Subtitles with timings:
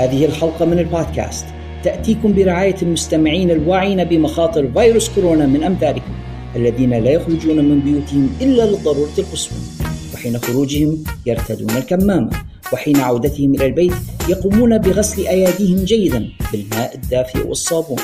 [0.00, 1.44] هذه الحلقة من البودكاست.
[1.84, 6.12] تأتيكم برعاية المستمعين الواعين بمخاطر فيروس كورونا من أمثالكم
[6.56, 9.58] الذين لا يخرجون من بيوتهم إلا للضرورة القصوى
[10.14, 12.30] وحين خروجهم يرتدون الكمامة
[12.72, 13.92] وحين عودتهم إلى البيت
[14.28, 17.98] يقومون بغسل أيديهم جيدا بالماء الدافئ والصابون.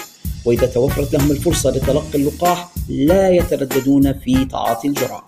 [0.45, 5.27] وإذا توفرت لهم الفرصة لتلقي اللقاح لا يترددون في تعاطي الجرعة.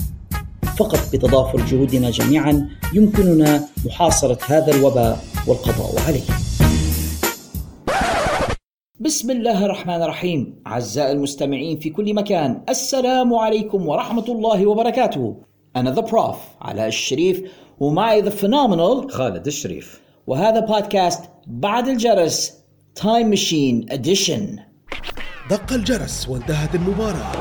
[0.77, 6.48] فقط بتضافر جهودنا جميعا يمكننا محاصرة هذا الوباء والقضاء عليه.
[9.09, 10.63] بسم الله الرحمن الرحيم.
[10.67, 15.37] أعزائي المستمعين في كل مكان السلام عليكم ورحمة الله وبركاته.
[15.77, 17.43] أنا the Prof علاء الشريف
[17.81, 20.01] ومعي the phenomenal خالد الشريف.
[20.27, 22.55] وهذا بودكاست بعد الجرس
[22.95, 24.57] time machine edition
[25.51, 27.33] دق الجرس وانتهت المباراة.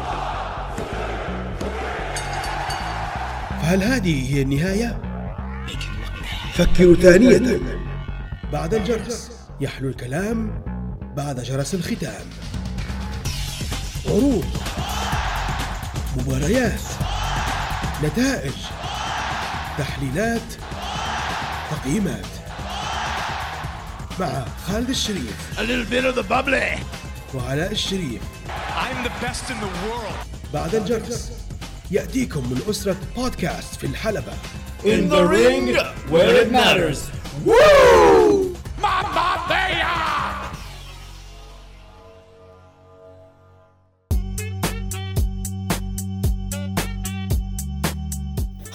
[3.62, 5.02] فهل هذه هي النهاية؟
[6.54, 7.60] فكروا ثانية.
[8.54, 9.32] بعد الجرس
[9.62, 10.64] يحلو الكلام
[11.18, 12.26] بعد جرس الختام
[14.06, 14.46] عروض
[16.18, 16.80] مباريات
[18.04, 18.54] نتائج
[19.78, 20.42] تحليلات
[21.72, 22.26] تقييمات
[24.20, 26.80] مع خالد الشريف A little bit of the bubbly.
[27.36, 28.22] وعلاء الشريف
[28.76, 30.54] I'm the best in the world.
[30.54, 31.31] بعد الجرس
[31.92, 34.34] يأتيكم من أسرة بودكاست في الحلبة
[34.84, 35.76] In the ring
[36.12, 37.00] where it matters.
[37.46, 37.97] Woo!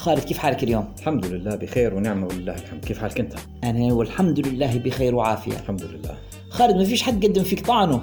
[0.02, 2.84] خالد كيف حالك اليوم؟ الحمد لله بخير ونعمة ولله الحمد.
[2.84, 5.52] كيف حالك أنت؟ أنا والحمد لله بخير وعافية.
[5.52, 6.14] الحمد لله.
[6.48, 8.00] خالد ما فيش حد قدم فيك طعنه؟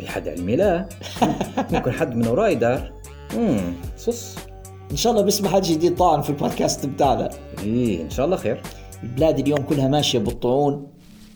[0.00, 0.88] بحد علمي لا.
[1.72, 2.92] ممكن حد من وراي دار.
[3.36, 4.36] امم صص
[4.90, 7.30] إن شاء الله بسمع حد جديد طعن في البودكاست بتاعنا.
[7.62, 8.62] إيه إن شاء الله خير.
[9.02, 10.86] البلاد اليوم كلها ماشية بالطعون.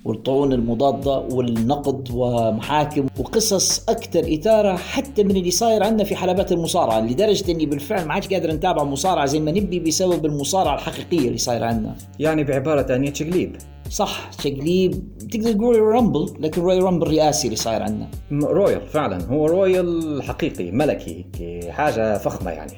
[0.05, 7.01] والطعون المضادة والنقد ومحاكم وقصص أكثر إثارة حتى من اللي صاير عندنا في حلبات المصارعة
[7.01, 11.39] لدرجة إني بالفعل ما عادش قادر نتابع مصارعة زي ما نبي بسبب المصارعة الحقيقية اللي
[11.39, 11.97] صايرة عندنا.
[12.19, 13.57] يعني بعبارة ثانية تشقليب
[13.91, 18.09] صح تقليب تقدر تقول rumble لكن royal rumble رئاسي اللي صاير عندنا.
[18.33, 19.25] royal فعلا.
[19.25, 22.73] هو royal حقيقي ملكي هيك حاجة فخمة يعني.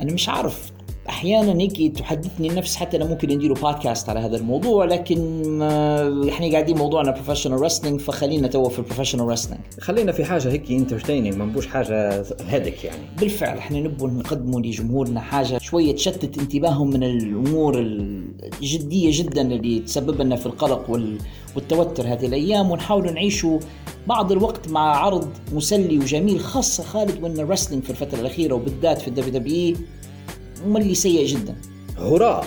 [0.00, 0.72] أنا مش عارف
[1.08, 5.18] أحيانا هيك تحدثني النفس حتى أنا ممكن ندير بودكاست على هذا الموضوع لكن
[5.62, 10.48] آه، إحنا قاعدين موضوعنا professional wrestling فخلينا تو في ال professional wrestling خلينا في حاجة
[10.52, 12.10] هيك entertaining ما نبوش حاجة
[12.48, 13.02] هدك يعني.
[13.20, 20.22] بالفعل إحنا نبغى نقدموا لجمهورنا حاجة شوية تشتت انتباههم من الأمور الجدية جدا اللي تسبب
[20.22, 21.18] لنا في القلق وال-
[21.56, 23.58] والتوتر هذه الأيام ونحاول نعيشوا
[24.06, 28.98] بعض الوقت مع عرض مسلي وجميل خاصة خالد وإن ال wrestling في الفترة الأخيرة وبالذات
[29.00, 31.56] في ال WWE سيء جدا.
[31.98, 32.44] هراء.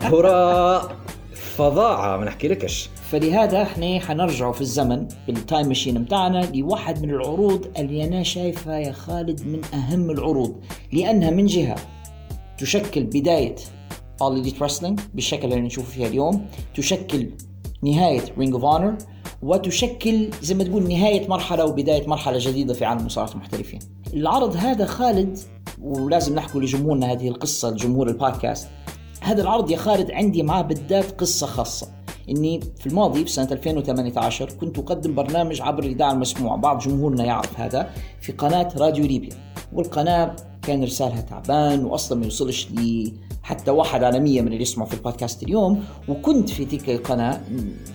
[0.00, 0.96] هراء
[1.32, 2.90] فظاعة ما نحكي لكش.
[3.10, 8.78] فلهذا إحنا حنرجعوا في الزمن بال time machine بتاعنا لواحد من العروض اللي أنا شايفها
[8.78, 10.56] يا خالد من أهم العروض.
[10.92, 11.76] لأنها من جهة
[12.58, 13.56] تشكل بداية
[14.22, 17.30] All Elite Wrestling بالشكل اللي نشوفه فيها اليوم تشكل
[17.82, 19.04] نهاية Ring of Honor
[19.42, 23.78] وتشكل زي ما تقول نهاية مرحلة وبداية مرحلة جديدة في عالم مصارعة المحترفين.
[24.14, 25.38] العرض هذا خالد
[25.82, 28.68] ولازم نحكي لجمهورنا هذه القصة لجمهور البودكاست.
[29.20, 31.88] هذا العرض يا خالد عندي معاه بالذات قصة خاصة.
[32.28, 37.60] إني في الماضي في سنة 2018 كنت أقدم برنامج عبر الإذاعة المسموع بعض جمهورنا يعرف
[37.60, 39.36] هذا في قناة راديو ليبيا.
[39.72, 43.12] والقناة كان إرسالها تعبان واصلا ما يوصلش لي
[43.42, 45.84] حتى واحد على مية من اللي يسمعوا في البودكاست اليوم.
[46.08, 47.40] وكنت في تلك القناة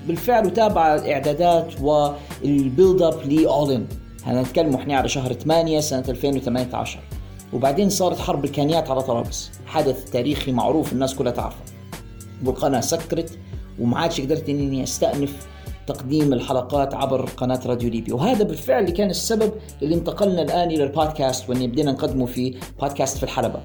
[0.07, 3.85] بالفعل أتابع الإعدادات وال build up ل All In
[4.23, 6.99] هذا نتكلم إحنا على شهر 8 سنة 2018
[7.53, 11.57] وبعدين صارت حرب الكانيات على طرابلس حدث تاريخي معروف الناس كلها تعرفه.
[12.45, 13.37] والقناة سكرت
[13.79, 15.47] وما عادش قدرت إني أستأنف
[15.87, 18.13] تقديم الحلقات عبر قناة راديو ليبيا.
[18.13, 19.51] وهذا بالفعل كان السبب
[19.81, 23.59] اللي انتقلنا الآن إلى البودكاست وإني بدينا نقدمه في بودكاست في الحلبة.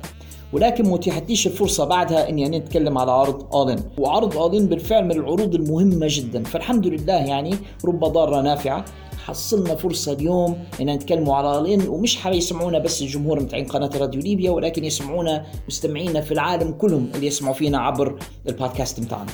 [0.52, 3.78] ولكن ما اتيحتليش الفرصة بعدها إني أنا أتكلم على عرض أولين.
[3.98, 6.44] وعرض أولين بالفعل من العروض المهمة جدا.
[6.44, 7.54] فالحمد لله يعني
[7.84, 8.84] رب ضارة نافعة.
[9.24, 14.50] حصلنا فرصة اليوم إن نتكلموا على أولين ومش حيسمعونا بس الجمهور متاعين قناة راديو ليبيا
[14.50, 18.18] ولكن يسمعونا مستمعينا في العالم كلهم اللي يسمعوا فينا عبر
[18.48, 19.30] البودكاست متاعنا.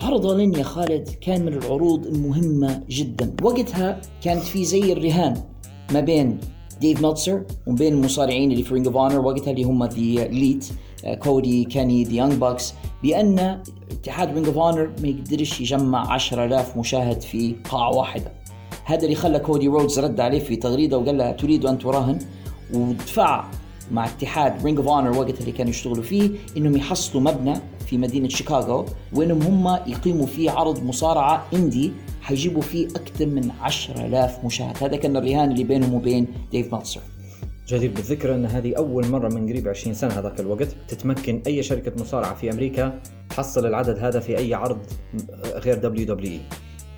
[0.00, 3.34] عرض All In يا خالد كان من العروض المهمة جدا.
[3.42, 5.42] وقتها كانت في زي الرهان
[5.92, 6.38] ما بين
[6.80, 10.66] Dave Meltzer وما بين المصارعين اللي في Ring of Honor وقتها اللي هم The Elite
[11.18, 17.20] Cody Kenny The Young Bucks بأن اتحاد Ring of Honor ما يقدرش يجمع 10000 مشاهد
[17.20, 18.32] في قاعة واحدة.
[18.84, 22.18] هذا اللي خلى Cody Rhodes رد عليه في تغريدة وقال له تريد أن تراهن.
[22.74, 23.44] ودفع
[23.90, 27.54] مع اتحاد Ring of Honor وقتها اللي كانوا يشتغلوا فيه إنهم يحصلوا مبنى
[27.86, 34.44] في مدينة شيكاغو وإنهم هم يقيموا فيه عرض مصارعة indie حيجيبوا فيه أكثر من 10000
[34.44, 34.76] مشاهد.
[34.82, 37.00] هذا كان الرهان اللي بينهم وبين Dave Meltzer
[37.68, 41.92] جدير بالذكر أن هذه أول مرة من قريب 20 سنة هذاك الوقت تتمكن أي شركة
[42.02, 44.78] مصارعة في أمريكا تحصل العدد هذا في أي عرض
[45.54, 46.40] غير WWE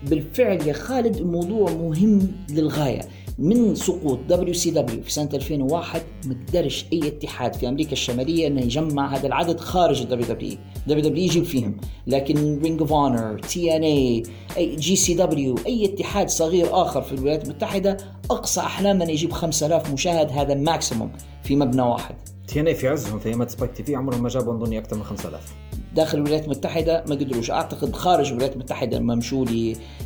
[0.03, 3.01] بالفعل يا خالد الموضوع مهم للغاية.
[3.39, 9.17] من سقوط WCW في سنة 2001 ما قدرش أي اتحاد في أمريكا الشمالية إنه يجمع
[9.17, 11.77] هذا العدد خارج ال WWE WWE يجيب فيهم.
[12.07, 17.13] لكن رينج اوف اونر تي ان أي جي سي دبليو أي اتحاد صغير آخر في
[17.13, 17.97] الولايات المتحدة
[18.31, 21.13] أقصى احلامه إنه يجيب 5000 مشاهد هذا maximum
[21.43, 22.15] في مبنى واحد.
[22.49, 26.19] TNA في عزهم في ايامات Spike TV عمرهم ما جابوا اظني أكثر من 5000 داخل
[26.19, 27.51] الولايات المتحدة ما قدروش.
[27.51, 29.45] أعتقد خارج الولايات المتحدة لما مشوا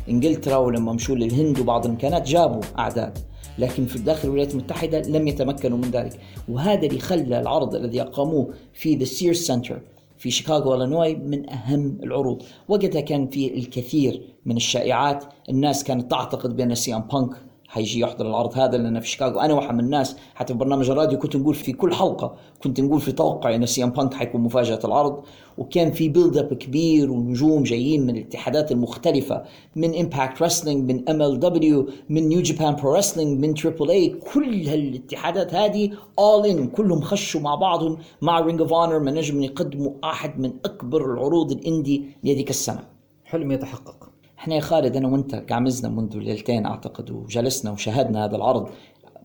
[0.07, 3.17] لإنجلترا ولما مشوا للهند وبعض الأماكن جابوا أعداد.
[3.57, 6.19] لكن في داخل الولايات المتحدة لم يتمكنوا من ذلك.
[6.49, 9.81] وهذا اللي خلى العرض الذي أقاموه في The Sears Centre
[10.17, 12.43] في شيكاغو إلينوي من أهم العروض.
[12.67, 15.25] وقتها كان في الكثير من الشائعات.
[15.49, 17.29] الناس كانت تعتقد بأن CM Punk
[17.73, 21.19] حيجي يحضر العرض هذا لأن في شيكاغو أنا واحد من الناس حتى في برنامج الراديو
[21.19, 25.23] كنت نقول في كل حلقة كنت نقول في توقع ان CM Punk حيكون مفاجأة العرض
[25.57, 29.43] وكان في build up كبير ونجوم جايين من الاتحادات المختلفة
[29.75, 35.53] من Impact Wrestling من MLW من New Japan Pro Wrestling من Triple A كل هالاتحادات
[35.53, 40.39] هذه All In كلهم خشوا مع بعضهم مع Ring of Honor من أجل يقدموا أحد
[40.39, 42.83] من أكبر العروض ال indie لهذيك السنة.
[43.25, 44.12] حلم يتحقق.
[44.43, 48.69] إحنا يا خالد أنا وأنت قعمزنا منذ ليلتين أعتقد وجلسنا وشاهدنا هذا العرض.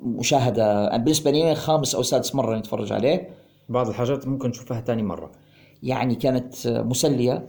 [0.03, 3.29] مشاهدة بالنسبة لي خامس أو سادس مرة نتفرج عليه.
[3.69, 5.31] بعض الحاجات ممكن نشوفها ثاني مرة.
[5.83, 7.47] يعني كانت مسلية.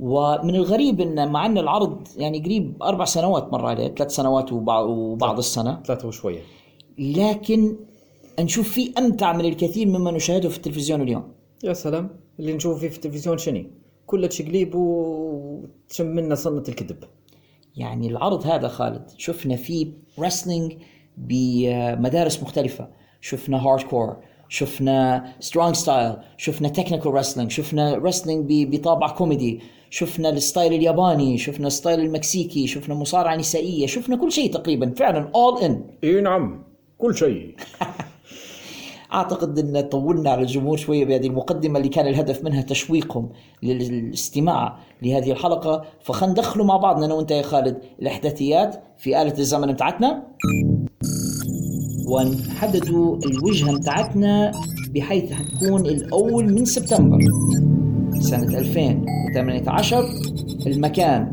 [0.00, 4.84] ومن الغريب إن مع إن العرض يعني قريب أربع سنوات مر عليه ثلاث سنوات وبعض,
[4.84, 5.82] وبعض السنة.
[5.86, 6.40] ثلاثة وشوية.
[6.98, 7.76] لكن
[8.40, 11.32] نشوف فيه أمتع من الكثير مما نشاهده في التلفزيون اليوم.
[11.64, 12.10] يا سلام
[12.40, 17.04] اللي نشوفه فيه في التلفزيون شني كله تشقليب وتشم منا صنة الكذب.
[17.76, 20.72] يعني العرض هذا خالد شفنا فيه wrestling
[21.16, 22.88] بمدارس مختلفة.
[23.20, 24.16] شفنا hardcore
[24.48, 29.60] شفنا strong style شفنا technical wrestling شفنا wrestling بطابع كوميدي
[29.90, 34.94] شفنا ال style الياباني شفنا ال style المكسيكي شفنا مصارعة نسائية شفنا كل شيء تقريبا
[34.96, 35.72] فعلا all in.
[36.04, 36.64] إي نعم
[36.98, 37.56] كل شيء.
[39.12, 43.28] أعتقد إن طولنا على الجمهور شوية بهذه المقدمة اللي كان الهدف منها تشويقهم
[43.62, 45.84] للاستماع لهذه الحلقة.
[46.00, 50.22] فخلينا ندخلوا مع بعضنا أنا وأنت يا خالد الأحداثيات في آلة الزمن بتاعتنا.
[52.08, 54.52] ونحددوا الوجهة بتاعتنا
[54.94, 57.18] بحيث حتكون الأول من سبتمبر
[58.20, 60.04] سنة 2018
[60.66, 61.30] المكان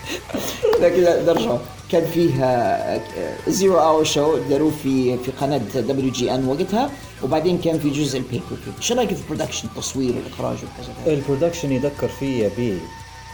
[0.82, 1.58] لكن نرجع
[1.94, 3.02] كان فيها
[3.48, 6.90] Zero Hour show داروه في في قناة WGN وقتها
[7.24, 11.19] وبعدين كان في جزء ال pay-per-view شو رأيك في ال production التصوير والإخراج وكذا ال
[11.19, 12.78] production يذكر فيها ب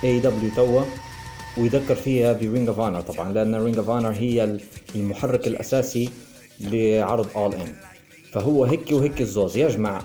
[0.04, 0.82] AEW توا
[1.58, 4.58] ويذكر فيها ب Ring of Honor طبعا لأن Ring of Honor هي
[4.96, 6.10] المحرك الأساسي
[6.60, 7.74] لعرض All In
[8.34, 10.02] فهو هيك وهيك الزوز يجمع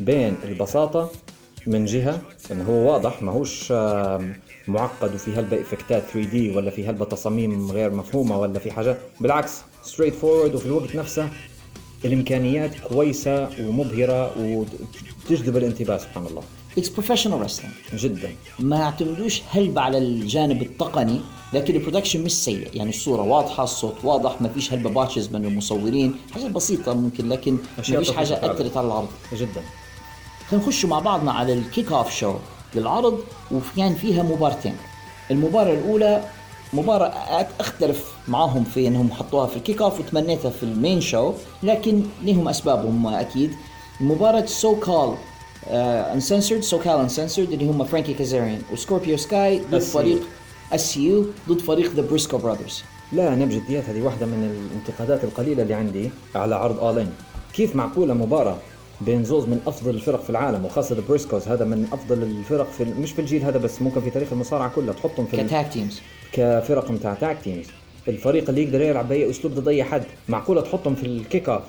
[0.00, 1.10] بين البساطة
[1.66, 2.20] من جهة
[2.52, 4.32] إنه هو واضح ماهوش آم،
[4.68, 9.52] معقد وفي هلبة إفكتات 3D ولا في هلبة تصاميم غير مفهومة ولا في حاجة؟ بالعكس
[9.82, 11.28] straightforward وفي الوقت نفسه
[12.04, 16.42] الإمكانيات كويسة ومبهرة وتجذب الانتباه سبحان الله.
[16.78, 18.30] it's professional wrestling جدا.
[18.58, 21.20] ما يعتمدوش هلبة على الجانب التقني
[21.52, 22.68] لكن ال production مش سيء.
[22.74, 26.14] يعني الصورة واضحة الصوت واضح ما فيش هلبة botches من المصورين.
[26.34, 28.52] حاجة بسيطة ممكن لكن ما فيش فعلاً.
[28.52, 29.62] أثرت على العرض جدا.
[30.50, 32.34] خلينا نخش مع بعضنا على ال kick-off show
[32.74, 33.18] للعرض
[33.52, 34.76] وكان فيها مبارتين.
[35.30, 36.24] المباراة الأولى
[36.72, 41.32] مباراة أختلف معاهم في أنهم حطوها في ال kick-off وتمنيتها في ال main show
[41.62, 43.50] لكن لهم أسبابهم أكيد.
[44.00, 45.14] مباراة SoCal
[46.14, 49.78] Uncensored SoCal Uncensored اللي هم فرانكي كازاريان وسكوربيو سكاي ضد.
[49.78, 50.22] فريق
[50.72, 52.82] SCU ضد فريق The Briscoe Brothers
[53.12, 57.12] لا أنا بجدية هذه واحدة من الانتقادات القليلة اللي عندي على عرض All In
[57.52, 58.56] كيف معقولة مباراة
[59.00, 63.12] بين زوز من أفضل الفرق في العالم وخاصة البريسكوز هذا من أفضل الفرق في مش
[63.12, 66.00] في الجيل هذا بس ممكن في تاريخ المصارعة كلها تحطهم في ك tag teams
[66.32, 67.66] كفرق متاع tag teams
[68.08, 71.62] الفريق اللي يقدر يلعب بأي أسلوب ضد أي حد معقولة تحطهم في ال kick-off.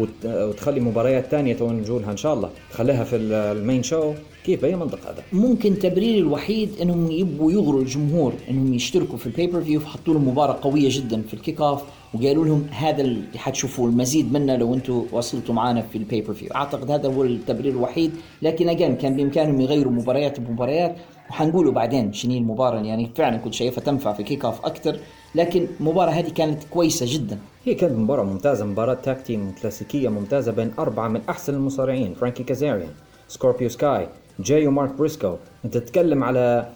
[0.00, 2.50] وتخلي مباريات تانية توا نجولها إن شاء الله.
[2.70, 4.12] تخليها في ال- ال main show.
[4.44, 9.60] كيف بأي منطق هذا؟ ممكن تبرير الوحيد إنهم يبغوا يغروا الجمهور إنهم يشتركوا في ال
[9.60, 11.82] pay-per-view فحطوا لهم مباراة قوية جدا في ال kick-off
[12.14, 16.90] وقالوا لهم هذا اللي حتشوفوا المزيد منه لو أنتم وصلتوا معنا في ال pay-per-view أعتقد
[16.90, 18.10] هذا هو التبرير الوحيد.
[18.42, 20.96] لكن again كان بإمكانهم يغيروا مباريات بمباريات
[21.30, 22.80] وحنقولوا بعدين هي المباراة.
[22.80, 24.96] يعني فعلا كنت شايفها تنفع في kick-off أكثر
[25.36, 27.38] لكن المباراه هذه كانت كويسة جدا.
[27.64, 32.42] هي كانت مباراة ممتازة مباراة tag team كلاسيكية ممتازة بين أربعة من أحسن المصارعين فرانكي
[32.44, 32.90] كازاريان
[33.28, 34.08] سكوربيو سكاي
[34.40, 35.36] جاي ومارك بريسكو.
[35.64, 36.68] أنت تتكلم على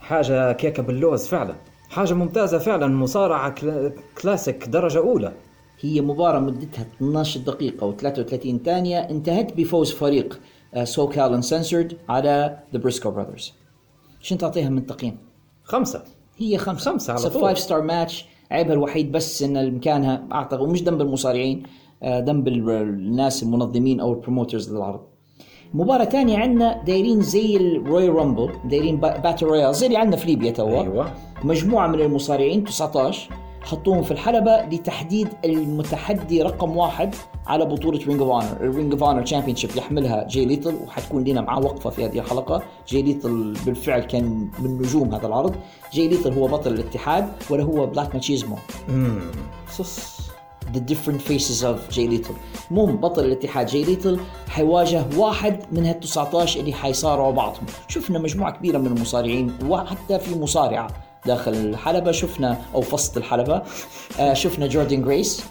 [0.00, 1.54] حاجة كيكة باللوز فعلا.
[1.90, 5.32] حاجة ممتازة فعلا مصارعة كلا- كلاسيك درجة أولى.
[5.80, 10.40] هي مباراة مدتها 12 دقيقة و33 ثانية انتهت بفوز فريق
[10.84, 13.52] SoCal Uncensored على The Briscoe Brothers
[14.20, 15.16] شنو تعطيها من تقييم؟
[15.64, 16.04] خمسة.
[16.38, 17.54] هي خمسة خمسة على طول.
[17.54, 21.62] five star match عيبها الوحيد بس إن مكانها أعتقد ومش ذنب المصارعين
[22.02, 25.00] آه، ذنب ال- الناس المنظمين أو ال promoters للعرض
[25.74, 30.16] مباراة تانية عندنا دايرين زي ال Royal Rumble دايرين با- battle royal زي اللي عندنا
[30.16, 31.12] في ليبيا توا أيوة.
[31.44, 33.30] مجموعة من المصارعين 19
[33.66, 37.14] حطوهم في الحلبة لتحديد المتحدي رقم واحد
[37.46, 41.40] على بطولة Ring of Honor، ال Ring of Honor champion يحملها جاي ليثل وحتكون لنا
[41.40, 45.54] معاه وقفة في هذه الحلقة، جاي ليثل بالفعل كان من نجوم هذا العرض،
[45.92, 48.56] جاي ليثل هو بطل الاتحاد ولا هو Black Machismo
[49.70, 50.16] صص
[50.66, 52.34] The different faces of جاي ليثل
[52.70, 57.66] المهم بطل الاتحاد جاي ليثل حيواجه واحد من هال 19 اللي حيصارعوا بعضهم.
[57.88, 60.88] شفنا مجموعة كبيرة من المصارعين وحتى في مصارعة.
[61.26, 62.12] داخل الحلبة.
[62.12, 63.62] شفنا أو وسط الحلبة
[64.20, 65.44] آه شفنا جوردن جريس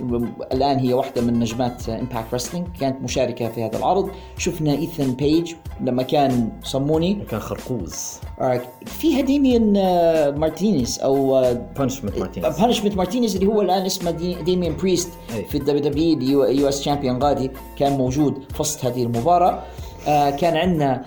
[0.51, 4.10] الآن هي واحدة من نجمات Impact Wrestling كانت مشاركة في هذا العرض.
[4.38, 8.20] شفنا إيثن بيج لما كان صموني كان خرقوز.
[8.41, 11.41] آه فيها ديميان آه مارتينيز أو
[11.77, 15.44] بانشمنت مارتينيز بانشمنت مارتينيز اللي هو الآن اسمه دي ديميان بريست أي.
[15.44, 17.51] في الدبليو دبليو يو اس تشامبيون غادي.
[17.77, 19.63] كان موجود في وسط هذه المباراة.
[20.08, 21.05] آه كان عندنا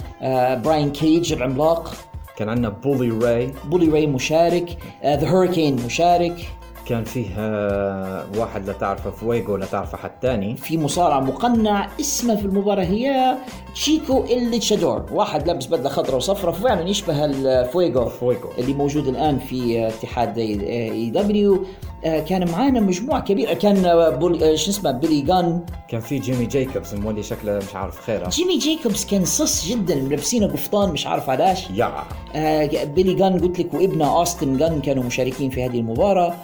[0.65, 1.95] براين كيج العملاق.
[2.39, 3.53] كان عندنا بولي راي.
[3.65, 6.49] بولي راي مشارك The Hurricane مشارك.
[6.87, 10.57] كان فيه آه، واحد لا تعرفه فويجو لا تعرفه حد تاني.
[10.57, 13.37] في مصارع مقنع اسمه في المباراة هي
[13.75, 18.49] تشيكو اللوتشادور واحد لابس بدلة خضراء وصفراء فعلا يشبه الفويجو فويجو.
[18.59, 21.65] اللي موجود الآن في اتحاد AEW
[22.03, 23.55] كان معانا مجموعة كبيرة.
[23.55, 25.61] كان آه، بول آه، شو اسمه بيلي جان.
[25.89, 28.29] كان في جيمي جايكوبز مولي شكله مش عارف خيرة.
[28.29, 31.71] جيمي جايكوبز كان صص جدا ملبسينه قفطان مش عارف علاش.
[31.71, 31.93] يا.
[32.35, 36.35] آه بيلي جان قلت لك وابنه اوستن جان كانوا مشاركين في هذه المباراة.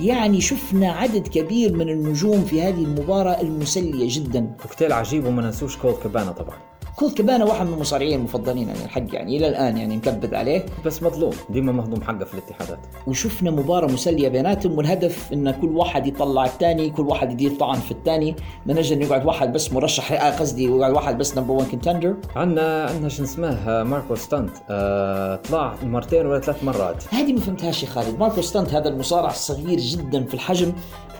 [0.00, 4.52] يعني شفنا عدد كبير من النجوم في هذه المباراة المسلية جدا.
[4.62, 6.56] كوكتيل عجيب وما ننسوش كولت كابانا طبعا.
[6.96, 10.66] كولت كبانا واحد من المصارعين المفضلين يعني الحق يعني إلى الآن يعني مكبد عليه.
[10.84, 11.32] بس مظلوم.
[11.50, 12.78] ديما مهضوم حقه في الاتحادات.
[13.06, 17.90] وشفنا مباراة مسلية بيناتهم والهدف إن كل واحد يطلع الثاني كل واحد يدير طعن في
[17.90, 18.36] الثاني.
[18.66, 22.14] من أجل انه يقعد واحد بس مرشح آه قصدي يقعد واحد بس number 1 contender
[22.36, 24.50] عندنا عندنا شو اسمه آه، ماركو ستنت.
[24.70, 27.04] آه طلع مرتين ولا ثلاث مرات.
[27.14, 28.18] هذه ما فهمتهاش يا خالد.
[28.18, 30.72] ماركو ستنت هذا المصارع الصغير جدا في الحجم.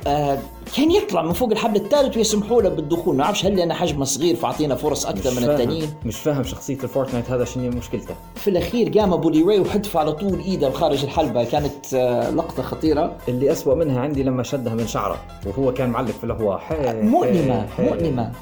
[0.06, 0.38] آه
[0.76, 3.16] كان يطلع من فوق الحبل الثالث ويسمحوا له بالدخول.
[3.16, 6.87] ما أعرفش هل لأن حجمه صغير فأعطينا فرص أكثر من الثانيين مش فاهم شخصية ال
[6.87, 8.14] Fortnite هذا شنو مشكلته.
[8.34, 11.44] في الأخير قام بولي راي وحدف على طول إيده خارج الحلبة.
[11.44, 13.16] كانت آه لقطة خطيرة.
[13.28, 16.58] اللي أسوأ منها عندي لما شدها من شعره وهو كان معلق في الهواء.
[16.58, 17.82] حي مؤلمة حي-.
[17.82, 18.32] مؤلمة.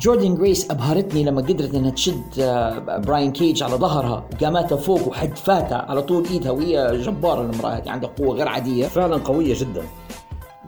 [0.00, 4.24] جوردن جريس أبهرتني لما قدرت إنها تشد آه، براين كيج على ظهرها.
[4.32, 8.86] وقامتها فوق وحدفاتها على طول إيدها وهي جبارة المرأة هذه عندها قوة غير عادية.
[8.86, 9.82] فعلا قوية جدا.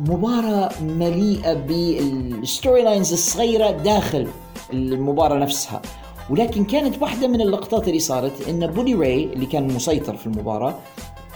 [0.01, 4.29] مباراة مليئة بال storylines الصغيرة داخل
[4.73, 5.83] المباراة نفسها.
[6.31, 10.75] ولكن كانت واحدة من اللقطات اللي صارت إن بولي راي اللي كان مسيطر في المباراة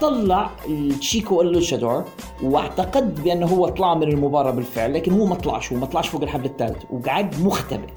[0.01, 2.05] طلع التشيكو اللوتشادور
[2.43, 6.23] واعتقد بأنه هو طلع من المباراة بالفعل لكن هو ما طلعش هو ما طلعش فوق
[6.23, 7.89] الحبل الثالث وقعد مختبئ.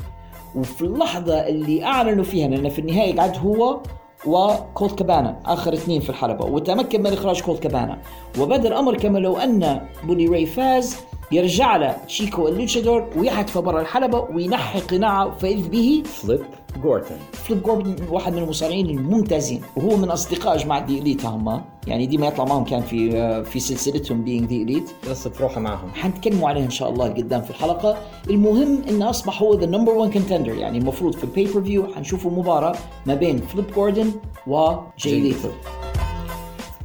[0.56, 3.80] وفي اللحظة اللي أعلنوا فيها لأن في النهاية قعد هو
[4.26, 6.46] وكولت كابانا آخر اثنين في الحلبة.
[6.46, 7.98] وتمكن من إخراج كولت كابانا
[8.40, 10.98] وبدأ الأمر كما لو أن بولي راي فاز
[11.32, 16.04] يرجع له تشيكو اللوتشادور ويحدف برا الحلبة وينحي قناعه فإذ به.
[16.06, 16.42] فليب
[16.84, 17.16] جوردن.
[17.34, 22.18] فليب جوردن واحد من المصارعين الممتازين وهو من أصدقاء جماعة The Elite هم يعني دي
[22.18, 25.90] ما يطلع معهم كان في في سلسلتهم Being The Elite يصف روحه معهم.
[25.94, 27.98] حنتكلموا عليه إن شاء الله قدام في الحلقة.
[28.30, 32.76] المهم انه أصبح هو the number 1 contender يعني المفروض في ال pay-per-view حنشوفوا مباراة
[33.06, 34.12] ما بين فليب جوردن
[34.48, 35.50] وجاي ليثل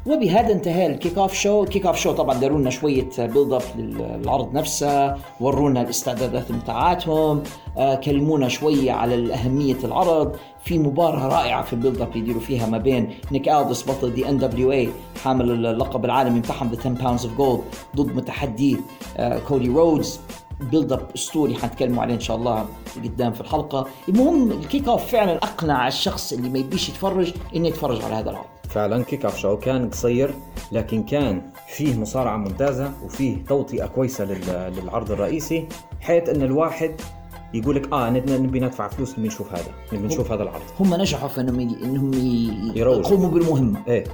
[0.06, 5.16] وبهذا انتهى ال kickoff show ال kickoff show طبعا داروا لنا شوية build-up للعرض نفسه
[5.40, 7.42] ورونا الاستعدادات بتاعاتهم
[7.78, 10.36] آه، كلمونا شوية على اهميه العرض.
[10.64, 14.88] في مباراة رائعة في ال build-up يديروا فيها ما بين نيك الدس بطل the NWA
[15.24, 17.60] حامل اللقب العالمي بتاعهم the 10 pounds of gold
[17.96, 18.76] ضد متحدي
[19.16, 20.20] آه، كودي رودز.
[20.60, 22.64] build-up اسطوري حنتكلموا عليه إن شاء الله
[23.04, 23.86] قدام في الحلقة.
[24.08, 28.46] المهم ال kickoff فعلا أقنع الشخص اللي ما يبيش يتفرج إنه يتفرج على هذا العرض.
[28.76, 30.30] فعلا kickoff show كان قصير
[30.72, 35.68] لكن كان فيه مصارعة ممتازة وفيه توطئة كويسة لل- للعرض الرئيسي
[36.00, 36.94] حيث إن الواحد
[37.54, 40.62] يقول لك آه نبي ندفع فلوس نبي نشوف هذا نبي نشوف هذا العرض.
[40.80, 42.12] هم نجحوا في إنهم انهم.
[42.76, 43.80] يقوموا بالمهمة.
[43.88, 44.04] إيه.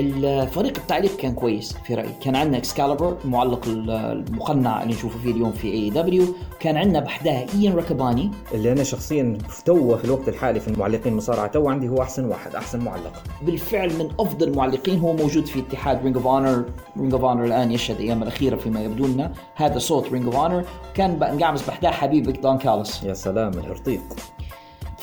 [0.00, 2.10] الفريق التعليق كان كويس في رأيي.
[2.22, 6.24] كان عندنا اكسكالبر المعلق ال- المقنع اللي نشوفه فيه اليوم في AEW
[6.60, 11.46] كان عندنا بحدها إيان ريكابوني اللي أنا شخصيا توه في الوقت الحالي في المعلقين المصارعة
[11.46, 13.22] تو عندي هو أحسن واحد أحسن معلق.
[13.42, 16.64] بالفعل من أفضل المعلقين هو موجود في اتحاد Ring of Honor
[16.98, 19.32] Ring of Honor الآن يشهد أيام الأخيرة فيما يبدو لنا.
[19.54, 20.64] هذا صوت Ring of Honor
[20.94, 24.00] كان مقعمز بحداه حبيبك دون كاليس يا سلام الهرطيق.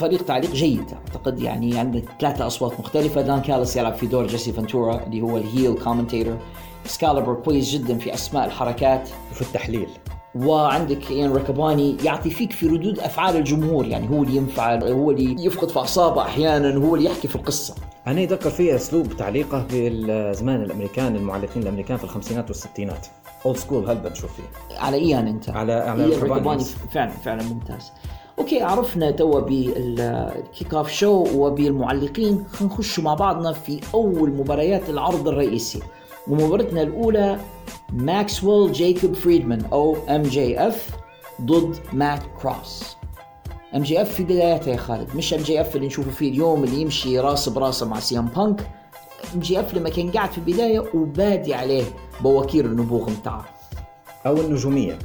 [0.01, 0.93] فريق تعليق جيد.
[0.93, 3.22] أعتقد يعني عندك ثلاثة أصوات مختلفة.
[3.21, 6.38] دون كاليس يلعب في دور جيسي فانتورا اللي هو ال heel commentator
[6.85, 9.10] اكسكالبر كويس جدا في أسماء الحركات.
[9.31, 9.88] وفي التحليل.
[10.36, 13.85] وعندك إيان ريكابوني يعطي فيك في ردود أفعال الجمهور.
[13.85, 17.75] يعني هو اللي ينفعل هو اللي يفقد في أعصابه أحيانا هو اللي يحكي في القصة.
[18.07, 23.07] أنا يذكر فيها أسلوب تعليقه بالزمان الأمريكان المعلقين الأمريكان في الخمسينات والستينات.
[23.46, 24.77] old school هلبة نشوف فيه.
[24.77, 25.46] على إيان أنت.
[25.46, 26.20] على- على إيان.
[26.22, 26.63] ريكابوني
[26.94, 27.92] فعلا فعلا ممتاز.
[28.41, 35.79] أوكي عرفنا توا بال kickoff show وبالمعلقين نخش مع بعضنا في أول مباريات العرض الرئيسي.
[36.27, 37.39] ومباراتنا الأولى
[37.93, 40.89] ماكسويل جايكوب فريدمان أو MJF
[41.41, 42.95] ضد مات كروس
[43.75, 47.83] MJF في بداياته يا خالد مش MJF اللي نشوفه فيه اليوم اللي يمشي راس براس
[47.83, 48.70] مع CM Punk
[49.35, 51.83] MJF لما كان قاعد في البداية وبادي عليه
[52.21, 53.45] بواكير النبوغ متاعه.
[54.25, 54.99] أو النجومية.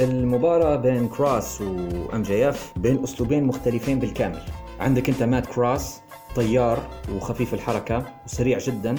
[0.00, 4.40] المباراة بين كراس و MJF بين أسلوبين مختلفين بالكامل.
[4.80, 6.00] عندك أنت مات كراس
[6.36, 6.78] طيار
[7.16, 8.94] وخفيف الحركة وسريع جدا.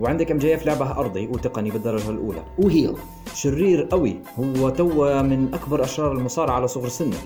[0.00, 2.42] وعندك MJF لعبة أرضي وتقني بالدرجة الأولى.
[2.58, 2.94] و heel.
[3.34, 7.16] شرير قوي هو تو من أكبر أشرار المصارعة على صغر سنه.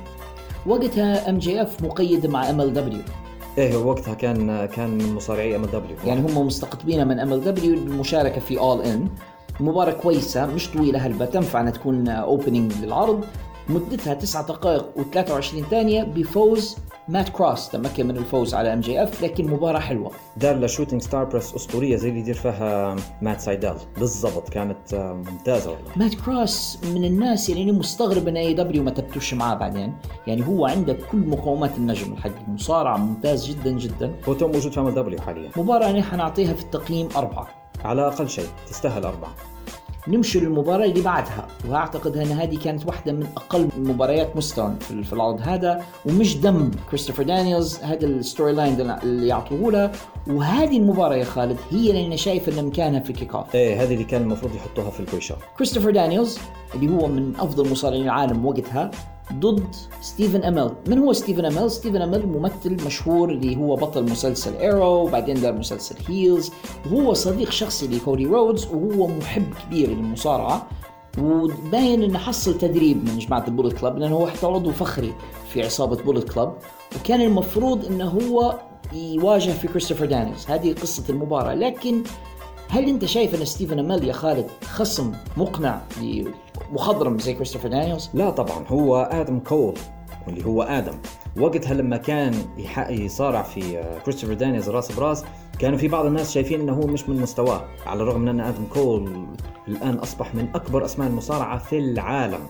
[0.66, 3.00] وقتها MJF مقيد مع MLW
[3.58, 8.82] إيه وقتها كان كان من مصارعي MLW يعني هم مستقطبين من MLW للمشاركه في All
[8.82, 9.08] In
[9.60, 13.24] مباراة كويسة مش طويلة هلبة تنفع انها تكون opening للعرض.
[13.68, 16.76] مدتها 9 دقائق و23 ثانية بفوز
[17.08, 20.10] مات كروس تمكن من الفوز على MJF لكن مباراة حلوة.
[20.36, 23.76] دار له shooting star press أسطورية زي اللي يدير فيها مات سايدال.
[23.98, 24.94] بالضبط كانت
[25.30, 25.90] ممتازة والله.
[25.96, 29.94] مات كروس من الناس اللي أنا مستغرب إن AEW ما تبتوش معاه بعدين.
[30.26, 34.14] يعني هو عنده كل مقومات النجم الحقيقي مصارع ممتاز جدا جدا.
[34.28, 35.50] هو تو موجود في MLW حاليا.
[35.56, 37.61] مباراة أنا حنعطيها في التقييم أربعة.
[37.84, 39.34] على أقل شيء تستاهل أربعة.
[40.08, 45.40] نمشي للمباراة اللي بعدها وأعتقد أن هذه كانت واحدة من أقل مباريات مستوى في العرض
[45.42, 49.92] هذا ومش ذنب كريستوفر دانييلز هذا ال storyline اللي يعطوه له.
[50.26, 53.92] وهذه المباراة يا خالد هي اللي أنا شايف ان مكانها في ال kickoff إيه هذه
[53.94, 55.34] اللي كان المفروض يحطوها في ال pre-show.
[55.58, 56.38] كريستوفر دانييلز
[56.74, 58.90] اللي هو من أفضل مصارعين العالم وقتها
[59.32, 64.56] ضد ستيفن اميل من هو ستيفن اميل ستيفن اميل ممثل مشهور اللي هو بطل مسلسل
[64.56, 66.50] Arrow وبعدين دار مسلسل Heels
[66.86, 70.66] وهو صديق شخصي لكودي رودز وهو محب كبير للمصارعة.
[71.18, 75.12] وباين إنه حصل تدريب من جماعة ال Bullet Club لأنه هو حتى عضو فخري
[75.52, 76.54] في عصابة Bullet Club
[76.96, 78.58] وكان المفروض إنه هو
[78.92, 81.54] يواجه في كريستوفر دانييلز هذه قصة المباراة.
[81.54, 82.02] لكن
[82.72, 85.80] هل أنت شايف أن ستيفن اميل يا خالد خصم مقنع
[86.72, 89.74] مخضرم زي كريستوفر دانييلز؟ لا طبعا هو آدم كول
[90.28, 90.94] اللي هو آدم.
[91.36, 92.34] وقتها لما كان
[92.88, 95.24] يصارع في آه، كريستوفر دانييلز راس براس
[95.58, 98.64] كانوا في بعض الناس شايفين إنه هو مش من مستواه على الرغم من أن آدم
[98.72, 99.26] كول
[99.68, 102.40] الآن أصبح من أكبر أسماء المصارعة في العالم.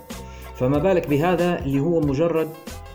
[0.55, 2.49] فما بالك بهذا اللي هو مجرد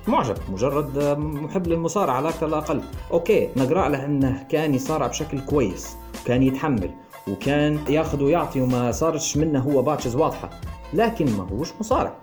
[0.07, 2.81] معجب مجرد محب للمصارعة على أقل.
[3.11, 6.91] أوكي نقرأ له أنه كان يصارع بشكل كويس كان يتحمل.
[7.31, 10.49] وكان ياخذ ويعطي وما صارتش منه هو botches واضحة.
[10.93, 12.15] لكن ما هوش مصارع.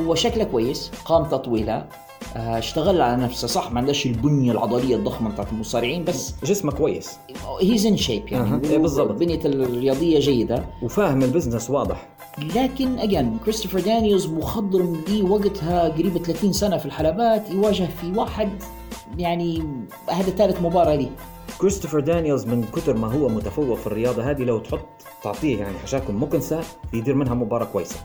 [0.00, 1.86] هو شكله كويس قامته طويلة
[2.36, 7.10] آه، اشتغل على نفسه صح؟ ما عندهش البنية العضلية الضخمة بتاعت المصارعين بس جسمه كويس.
[7.60, 8.68] he's in shape يعني.
[8.68, 9.10] إيه بالضبط.
[9.12, 10.64] بنية الرياضية جيدة.
[10.82, 12.08] وفاهم ال business واضح.
[12.56, 18.48] لكن again كريستوفر دانييلز مخضرم لي وقتها قريب 30 سنة في الحلبات يواجه في واحد
[19.18, 19.62] يعني
[20.10, 21.10] هذا ثالث مباراة لي.
[21.58, 24.86] كريستوفر دانييلز من كثر ما هو متفوق في الرياضة هذه لو تحط
[25.22, 26.60] تعطيه يعني حشاكم مكنسة
[26.92, 27.96] يدير منها مباراة كويسة.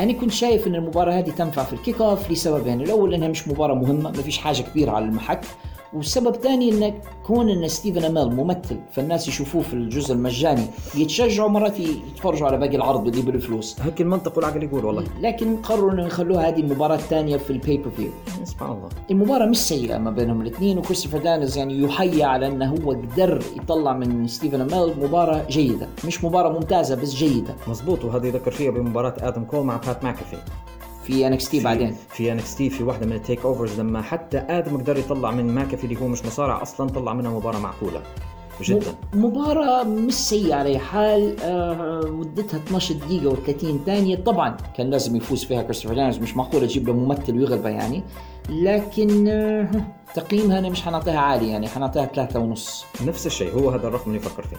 [0.00, 3.74] أنا كنت شايف إن المباراة هذه تنفع في ال kickoff لسببين الأول إنها مش مباراة
[3.74, 5.40] مهمة ما فيش حاجة كبيرة على المحك.
[5.92, 6.94] والسبب الثاني إن
[7.26, 12.76] كون إن ستيفن اميل ممثل فالناس يشوفوه في الجزء المجاني يتشجعوا مرات يتفرجوا على باقي
[12.76, 15.04] العرض بيجيبوا الفلوس هيك المنطق والعقل يقول والله.
[15.20, 18.10] لكن قرروا انه يخلوها هذه المباراة الثانية في ال pay-per-view
[18.44, 18.88] سبحان الله.
[19.10, 23.92] المباراة مش سيئة ما بينهم الاثنين وكريستوفر دانيز يعني يحيى على إنه هو قدر يطلع
[23.92, 27.54] من ستيفن اميل مباراة جيدة، مش مباراة ممتازة بس جيدة.
[27.68, 30.36] مزبوط وهذا يذكر فيها بمباراة آدم كول مع بات ماكافي.
[31.06, 31.96] في NXT بعدين.
[32.10, 36.00] في NXT في واحدة من ال TakeOvers لما حتى آدم قدر يطلع من ماكافي اللي
[36.00, 38.02] هو مش مصارع أصلا طلع منها مباراة معقولة.
[38.62, 38.94] جدا.
[39.14, 44.16] مباراة مش سيئة على أي حال آه مدتها 12 دقيقة و30 ثانية.
[44.16, 48.02] طبعا كان لازم يفوز فيها كريستوفر دانيز مش معقول أجيب له ممثل ويغلبه يعني.
[48.48, 49.70] لكن آه
[50.14, 51.68] تقييمها أنا مش حنعطيها عالي يعني.
[51.68, 52.84] حنعطيها ثلاثة ونص.
[53.06, 53.54] نفس الشيء.
[53.58, 54.56] هو هذا الرقم اللي يفكر فيه.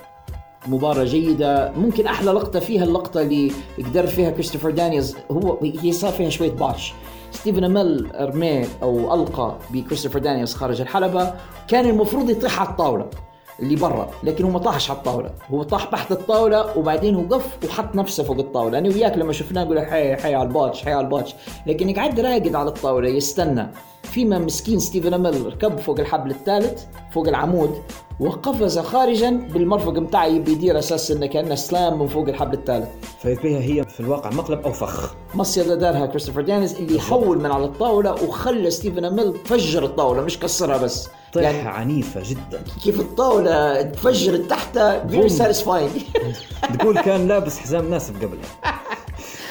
[0.67, 1.71] مباراة جيدة.
[1.71, 6.51] ممكن أحلى لقطة فيها اللقطة اللي قدر فيها كريستوفر دانيز هو هي صار فيها شوية
[6.51, 6.93] botch
[7.31, 11.33] ستيفن اميل رميه أو ألقى بكريستوفر دانيز خارج الحلبة.
[11.67, 13.09] كان المفروض يطيح على الطاولة.
[13.59, 15.29] اللي برا لكن هو ما طاحش على الطاولة.
[15.51, 18.77] هو طاح تحت الطاولة وبعدين وقف وحط نفسه فوق الطاولة.
[18.77, 21.35] أنا وياك لما شفناه نقول حي حي على ال botch حي على ال botch
[21.67, 23.67] لكن يقعد راقد على الطاولة يستنى.
[24.03, 27.81] فيما مسكين ستيفن اميل ركب فوق الحبل الثالث فوق العمود
[28.19, 32.87] وقفز خارجا بالمرفق متاعي بيدير أساس إنه كأنه سلام من فوق الحبل الثالث.
[33.21, 35.13] فإذ بها هي في الواقع مقلب أو فخ.
[35.35, 40.39] مصيدة دارها كريستوفر دانيز اللي يحول من على الطاولة وخلى ستيفن اميل فجر الطاولة مش
[40.39, 41.09] كسرها بس.
[41.33, 42.63] طيحة يعني عنيفة جدا.
[42.83, 45.27] كيف الطاولة تفجرت تحتها very boom.
[45.27, 45.91] satisfying
[46.79, 48.81] تقول كان لابس حزام ناسف قبلها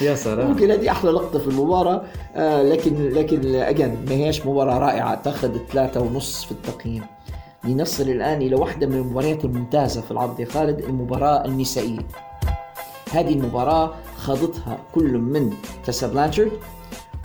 [0.01, 0.47] يا سلام.
[0.47, 2.01] ممكن هذه أحلى لقطة في المباراة.
[2.35, 5.21] آه لكن لكن again ما هيش مباراة رائعة.
[5.21, 7.03] تاخذ ثلاثة ونص في التقييم.
[7.63, 11.99] لنصل الآن إلى واحدة من المباريات الممتازة في العرض يا خالد المباراة النسائية.
[13.11, 15.53] هذه المباراة خاضتها كل من
[15.85, 16.51] تيسا بلانشارد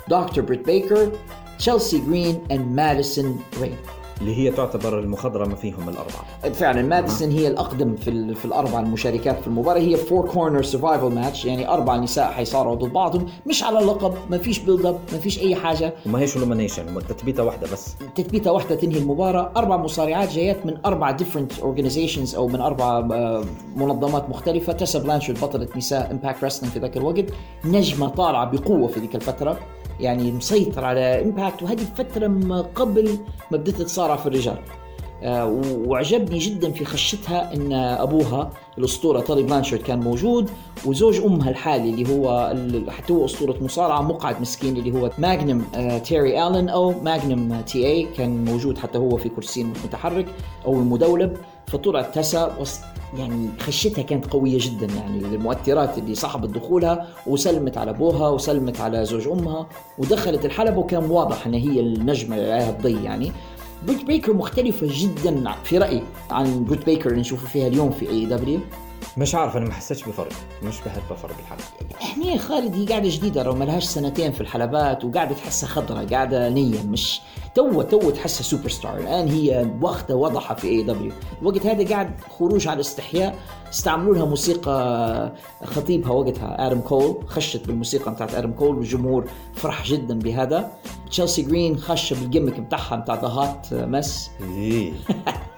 [0.08, 1.12] دكتور بريت بيكر
[1.58, 3.76] تشيلسي جرين and ماديسون رين.
[4.22, 6.52] اللي هي تعتبر المخضرمة فيهم الأربعة.
[6.52, 9.80] فعلا ماديسون هي الأقدم في في الأربع المشاركات في المباراة.
[9.80, 14.38] هي four corner survival match يعني أربع نساء حيصارعوا ضد بعضهم مش على اللقب ما
[14.38, 15.94] فيش build up ما فيش أي حاجة.
[16.06, 17.96] وما هيش elimination تثبيتة واحدة بس.
[18.14, 19.52] تثبيتة واحدة تنهي المباراة.
[19.56, 23.44] أربع مصارعات جايات من أربع different organizations أو من أربع آه،
[23.76, 24.72] منظمات مختلفة.
[24.72, 27.24] تسا بلانشارد بطله نساء Impact Wrestling في ذاك الوقت.
[27.64, 29.58] نجمة طالعة بقوة في ذيك الفترة.
[30.00, 33.18] يعني مسيطر على Impact وهذه فترة ما قبل
[33.50, 34.58] ما بدأت تصارع في الرجال.
[35.24, 40.50] آه، وعجبني جدا في خشتها إن أبوها الأسطورة تولي بلانشارد كان موجود
[40.86, 42.54] وزوج أمها الحالي اللي هو
[42.88, 45.64] حتى هو أسطورة مصارعة مقعد مسكين اللي هو ماجنم
[46.04, 50.26] تيري الن أو Magnum TA كان موجود حتى هو في كرسي متحرك
[50.66, 51.36] أو المدولب.
[51.66, 52.80] فطلعت تسا وس-
[53.18, 59.04] يعني خشتها كانت قوية جدا يعني المؤثرات اللي صاحبت دخولها وسلمت على أبوها وسلمت على
[59.04, 59.66] زوج أمها
[59.98, 63.32] ودخلت الحلبة وكان واضح إن هي النجمة اللي عليها الضي يعني.
[63.86, 68.60] بريت بيكر مختلفة جدا في رأيي عن بريت بيكر اللي نشوفه فيها اليوم في AEW
[69.16, 71.64] مش عارف أنا ما حسيتش بفرق مش بحس بفرق الحلقة
[72.02, 76.82] إحنا خالد هي قاعدة جديدة لو ملهاش سنتين في الحلبات وقاعدة تحسها خضرة قاعدة نية
[76.82, 77.20] مش
[77.54, 82.68] توا توا تحسها سوبر ستار الآن هي واخدة وضعها في AEW الوقت هذا قاعد خروج
[82.68, 83.34] على استحياء
[83.72, 85.32] استعملوا لها موسيقى
[85.64, 90.70] خطيبها وقتها آدم كول خشت بالموسيقى بتاعت آدم كول والجمهور فرح جدا بهذا.
[91.10, 94.30] تشيلسي جرين خش بال gimmick بتاعها بتاع the hot mess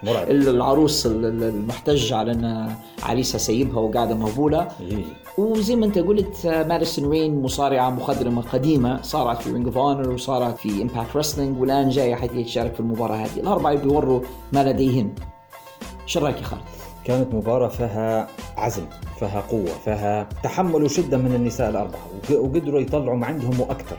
[0.02, 0.30] مرعب.
[0.30, 4.68] العروس ال- ال- المحتج على إن عريسها سايبها وقاعدة مهبولة.
[4.80, 5.04] إيه.
[5.38, 10.58] وزي ما أنت قلت ماديسون رين مصارعة مخضرمه قديمة صارت في Ring of Honor وصارت
[10.58, 13.40] في Impact Wrestling والآن جاية حتى تشارك في المباراة هذه.
[13.40, 14.20] الأربعة بيوروا
[14.52, 15.14] ما لديهن
[16.06, 16.62] شو رايك يا خالد؟
[17.04, 18.82] كانت مباراة فيها عزم
[19.18, 23.96] فيها قوة فيها تحمل وشدة من النساء الأربعة وق- وقدروا يطلعوا ما عندهم وأكثر.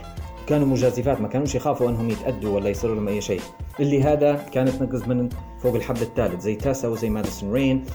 [0.48, 3.42] كانوا مجازفات ما كانوش يخافوا أنهم يتأدوا ولا يصيروا لهم أي شيء.
[3.80, 7.86] اللي هذا كانت نقز من فوق الحبل الثالث زي تاسا وزي ماديسون رين.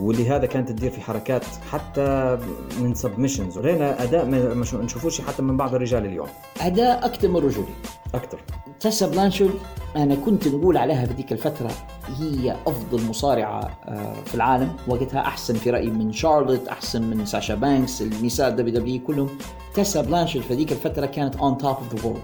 [0.00, 2.38] واللي هذا كانت تدير في حركات حتى
[2.80, 6.26] من سبمشنز ورينا أداء ما ما شو- نشوفوش حتى من بعض الرجال اليوم.
[6.60, 7.68] أداء أكثر من رجولي.
[8.14, 8.40] أكثر.
[8.80, 9.54] تيسا بلانشارد
[9.96, 11.70] أنا كنت نقول عليها في ذيك الفترة
[12.18, 17.54] هي أفضل مصارعة آه، في العالم وقتها أحسن في رأيي من شارلوت أحسن من ساشا
[17.54, 19.28] بانكس النساء WWE كلهم.
[19.74, 22.22] تيسا بلانشارد في ذيك الفترة كانت on top of the world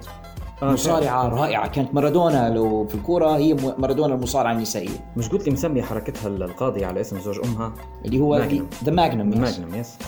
[0.63, 1.69] مصارعة رائعة.
[1.69, 5.13] كانت مارادونا لو في الكورة هي مارادونا المصارعة النسائية.
[5.17, 7.73] مش قلت لي مسمي حركتها القاضية على اسم زوج أمها؟
[8.05, 8.37] اللي هو.
[8.85, 9.99] the Magnum Magnum yes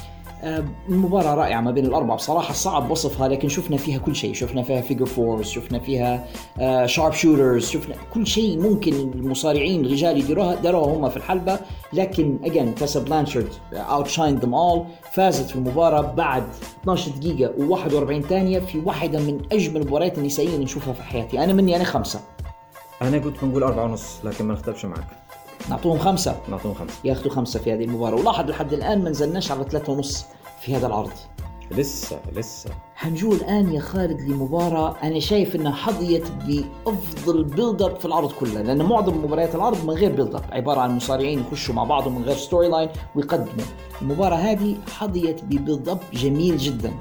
[0.45, 2.17] آه، مباراة رائعة ما بين الأربعة.
[2.17, 4.35] بصراحة صعب وصفها لكن شفنا فيها كل شيء.
[4.35, 6.27] شفنا فيها figure fours شفنا فيها
[6.87, 11.59] sharpshooters شفنا كل شيء ممكن المصارعين الرجال يديروها داروها هم في الحلبة.
[11.93, 16.45] لكن again تاسا بلانشارد outshine them all فازت في المباراة بعد
[16.83, 21.45] 12 دقيقة و41 ثانية في واحدة من أجمل المباريات النسائية اللي نشوفها في حياتي.
[21.45, 22.21] أنا مني أنا خمسة.
[23.03, 25.07] أنا قلت بنقول أربعة ونص لكن ما نختلفش معك.
[25.71, 26.95] نعطوهم خمسة؟ نعطيهم خمسة.
[27.05, 28.15] ياخذوا خمسة في هذه المباراة.
[28.15, 30.25] ولاحظ لحد الآن ما نزلناش على ثلاثة ونص.
[30.65, 31.11] في هذا العرض.
[31.71, 32.71] لسه لسه.
[32.95, 34.97] حنجو الآن يا خالد لمباراة.
[35.03, 39.91] أنا شايف إنها حظيت بأفضل build up في العرض كله لأن معظم مباريات العرض من
[39.91, 43.65] غير build up عبارة عن مصارعين يخشوا مع بعضهم من غير storyline ويقدموا.
[44.03, 46.93] المباراة هذه حظيت ب build up جميل جدا.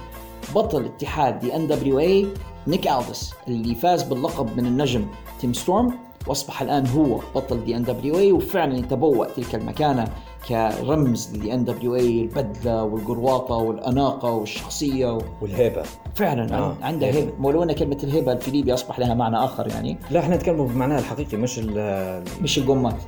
[0.55, 2.27] بطل اتحاد the NWA
[2.67, 5.05] نيك الفيس اللي فاز باللقب من النجم
[5.39, 5.93] تيم ستورم
[6.27, 10.07] وأصبح الآن هو بطل the NWA وفعلا يتبوأ تلك المكانة
[10.47, 15.83] كرمز ل the NWA البدلة والقرواطة والأناقة والشخصية والهيبة.
[16.15, 16.77] فعلا آه.
[16.81, 17.31] عندها هيبة.
[17.41, 19.97] ولو ان كلمة الهيبة في ليبيا أصبح لها معنى آخر يعني.
[20.11, 22.95] لا إحنا نتكلم بمعناها الحقيقي مش ال مش القمات.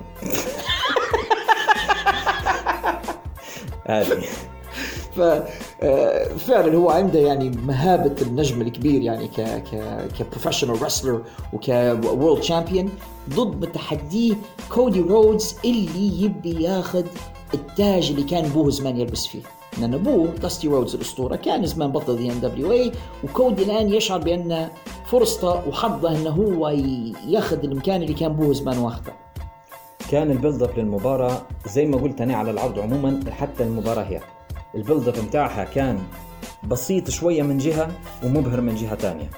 [3.87, 4.23] هذه.
[5.15, 5.19] ف
[5.81, 9.69] آه، هو عنده يعني مهابة النجم الكبير يعني ك ك
[10.19, 11.21] ك professional wrestler
[11.53, 11.69] وك
[12.05, 12.89] world champion
[13.29, 14.35] ضد متحديه
[14.69, 17.05] كودي رودز اللي يبي ياخذ
[17.53, 19.41] التاج اللي كان أبوه زمان يلبس فيه.
[19.77, 22.91] لأن أبوه داستي رودز الأسطورة كان زمان بطل the NWA
[23.23, 24.69] وكودي الآن يشعر بأن
[25.05, 26.69] فرصته وحظه إنه هو
[27.27, 29.13] ياخذ المكان اللي كان أبوه زمان واخذه
[30.11, 34.21] كان ال build up للمباراة زي ما قلت أنا على العرض عموما حتى المباراة هي.
[34.75, 35.99] ال build up متاعها كان
[36.63, 37.91] بسيط شوية من جهة
[38.23, 39.29] ومبهر من جهة تانية.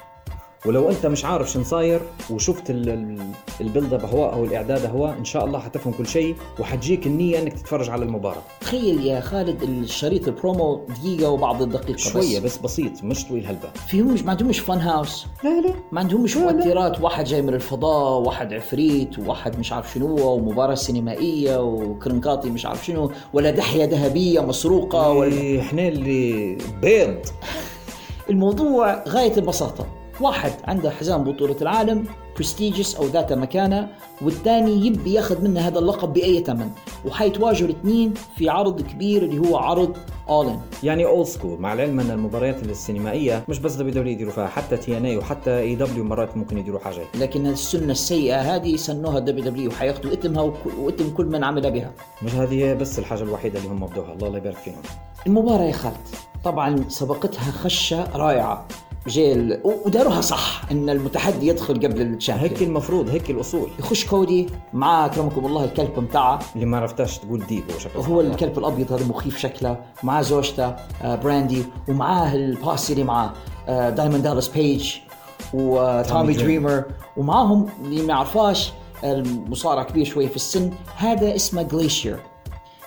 [0.66, 3.18] ولو انت مش عارف شن صاير وشفت ال- ال-
[3.60, 7.38] ال build up هو أو الاعداد هو إن شاء الله حتفهم كل شيء وحتجيك النية
[7.38, 8.42] إنك تتفرج على المباراة.
[8.60, 13.68] تخيل يا خالد الشريط البرومو دقيقة وبعض الدقيقة شوية بس بس بسيط مش طويل هلبة
[13.88, 15.26] فيهمش ما عندهمش Fun House.
[15.44, 15.74] لا لا.
[15.92, 17.00] ما عندهمش مؤثرات.
[17.00, 22.86] واحد جاي من الفضاء واحد عفريت وواحد مش عارف شنو ومباراة سينمائية وكرنكاطي مش عارف
[22.86, 27.16] شنو ولا دحية ذهبية مسروقة ولا إيه، إحنا اللي بيض.
[28.30, 29.86] الموضوع غاية البساطة.
[30.20, 32.04] واحد عنده حزام بطولة العالم
[32.36, 33.88] prestigious أو ذات مكانة
[34.22, 36.70] والثاني يبي ياخذ منه هذا اللقب بأي ثمن.
[37.06, 39.96] وحيتواجهوا الاثنين في عرض كبير اللي هو عرض
[40.28, 44.46] All In يعني old school مع العلم أن المباريات السينمائية مش بس WWE يديروا فيها
[44.46, 50.12] حتى TNA وحتى AEW مرات ممكن يديروا حاجة لكن السنة السيئة هذه سنوها WWE وحياخذوا
[50.12, 51.92] إثمها وك- وإثم كل من عمل بها.
[52.22, 54.82] مش هذه بس الحاجة الوحيدة اللي هم بدوها الله يبارك فيهم.
[55.26, 55.96] المباراة يا خالد
[56.44, 58.66] طبعا سبقتها خشة رائعة.
[59.08, 63.68] جيل وداروها صح إن المتحدي يدخل قبل هيك ال champion المفروض هيك الأصول.
[63.78, 66.38] يخش كودي معاه أكرمكم الله الكلب متاعه.
[66.54, 70.76] اللي ما عرفتاش تقول ديب هو شكله هو الكلب الأبيض هذا مخيف شكله معاه زوجته
[71.02, 73.32] آه، براندي ومعاه ال posse اللي معاه
[73.68, 74.94] آه، دايموند دالاس بيج
[75.54, 76.38] وتومي Dreamer.
[76.38, 76.84] دريمر.
[77.16, 78.72] ومعاهم اللي ما يعرفاش
[79.04, 82.18] المصارع كبير شوي في السن هذا اسمه جليشير.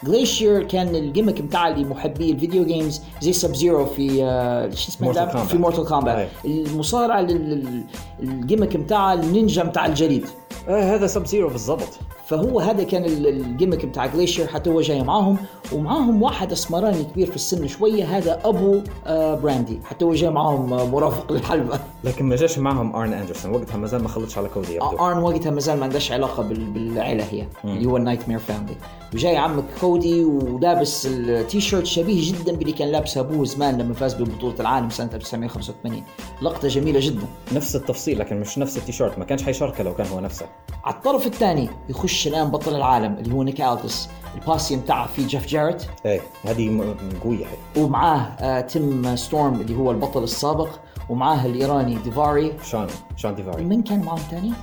[0.03, 4.69] جليشير كان ال gimmick بتاع اللي محبي ال video games زي سب زيرو في آه،
[4.69, 5.11] شو اسمه.
[5.45, 5.85] في مورتال.
[5.85, 7.83] كومبات المصارع لل- لل-
[8.23, 10.25] ال gimmick بتاع النينجا بتاع الجليد
[10.69, 11.99] آه هذا سب زيرو بالضبط
[12.31, 15.37] فهو هذا كان ال- ال gimmick بتاع جليشير حتى هو جاي معاهم
[15.73, 20.73] ومعاهم واحد أسمراني كبير في السن شوية هذا أبو آه براندي حتى هو جاي معاهم
[20.73, 21.79] آه مرافق للحلبة.
[22.03, 25.49] لكن ما جاش معهم ارن اندرسون وقتها ما زال ما خلصش على كودي ارن وقتها
[25.51, 28.75] ما زال ما عندهاش علاقة بال- بالعيلة هي اللي هو ال Nightmare Family
[29.13, 34.13] وجاي عمك كودي ولابس التي شيرت شبيه جدا باللي كان لابسه أبوه زمان لما فاز
[34.13, 36.03] ببطولة العالم سنة 1985
[36.41, 37.25] لقطة جميلة جدا.
[37.53, 39.19] نفس التفصيل لكن مش نفس التيشيرت.
[39.19, 40.45] ما كانش حيشاركه لو كان هو نفسه.
[40.83, 44.09] على الطرف الثاني يخش الآن بطل العالم اللي هو نيك ألدس.
[44.35, 45.83] ال posse بتاعه في جيف جاريت.
[46.05, 47.45] إيه هذه قوية.
[47.77, 50.69] ومعاه آه تيم ستورم اللي هو البطل السابق.
[51.09, 52.53] ومعاه الإيراني ديفاري.
[52.63, 53.63] شان شان ديفاري.
[53.63, 54.53] من كان معاهم ثاني؟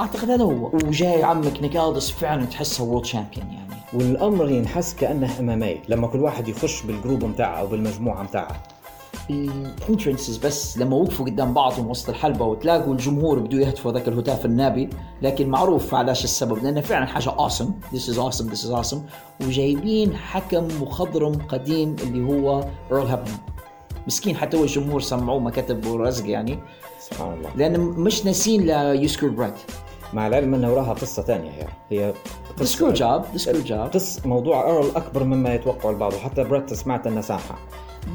[0.00, 0.66] أعتقد هذا هو.
[0.66, 3.70] وجاي عمك نيك ألدس فعلا تحسه world champion يعني.
[3.92, 8.62] والأمر ينحس كأنه MMA لما كل واحد يخش بال group متاعه أو بالمجموعة متاعه.
[9.30, 14.44] ال entrances بس لما وقفوا قدام بعضهم وسط الحلبة وتلاقوا الجمهور بدوا يهتفوا ذاك الهتاف
[14.46, 14.90] النابي
[15.22, 19.02] لكن معروف علاش السبب؟ لأنه فعلا حاجة awesome this is awesome this is awesome
[19.46, 23.38] وجايبين حكم مخضرم قديم اللي هو ايرل هابنر
[24.06, 26.58] مسكين حتى هو الجمهور سمعوه ما كتبوا رزق يعني.
[27.00, 27.50] سبحان الله.
[27.56, 29.54] لأن مش ناسين ل you screwed Bret
[30.12, 31.66] مع العلم إنه وراها قصة ثانية هي.
[31.90, 32.14] هي
[32.62, 37.20] screw job screw job قص موضوع ايرل أكبر مما يتوقع البعض وحتى بريت سمعت إنه
[37.20, 37.58] سامحه.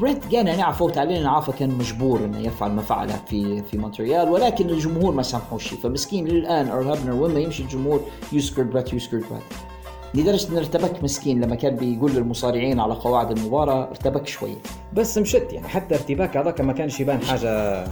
[0.01, 3.77] بريت كان يعني عفوت عليه لأن عارفه كان مجبور إنه يفعل ما فعل في في
[3.77, 8.63] مونتريال ولكن الجمهور ما سامحوش فمسكين للآن ارل هابنر وين ما يمشي الجمهور you screwed
[8.63, 9.43] Bret you screwed Bret
[10.13, 14.55] لدرجة إنه ارتبك مسكين لما كان بيقول للمصارعين على قواعد المباراة ارتبك شوية.
[14.93, 17.83] بس مشت يعني حتى ارتباك هذاك ما كانش يبان حاجة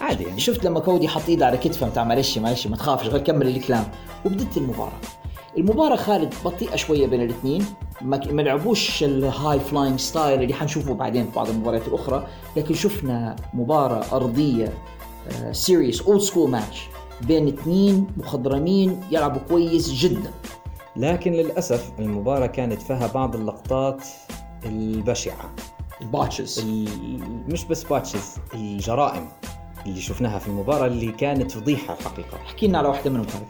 [0.00, 0.40] عادي يعني.
[0.40, 3.84] شفت لما كودي حط إيده على كتفه بتاع معلش معلش ما تخافش غير كمل الكلام
[4.24, 4.98] وبدت المباراة.
[5.58, 7.66] المباراة خالد بطيئة شوية بين الاثنين.
[8.02, 13.36] ما لعبوش ال high flying style اللي حنشوفه بعدين في بعض المباريات الأخرى لكن شفنا
[13.54, 14.72] مباراة أرضية
[15.52, 16.86] serious old school match
[17.22, 20.30] بين اثنين مخضرمين يلعبوا كويس جدا.
[20.96, 24.04] لكن للأسف المباراة كانت فيها بعض اللقطات
[24.66, 25.50] البشعة.
[26.00, 29.28] ال botches ال- مش بس botches الجرائم
[29.86, 32.36] اللي شفناها في المباراة اللي كانت فضيحة الحقيقة.
[32.46, 33.46] احكي لنا على واحدة منهم خالد.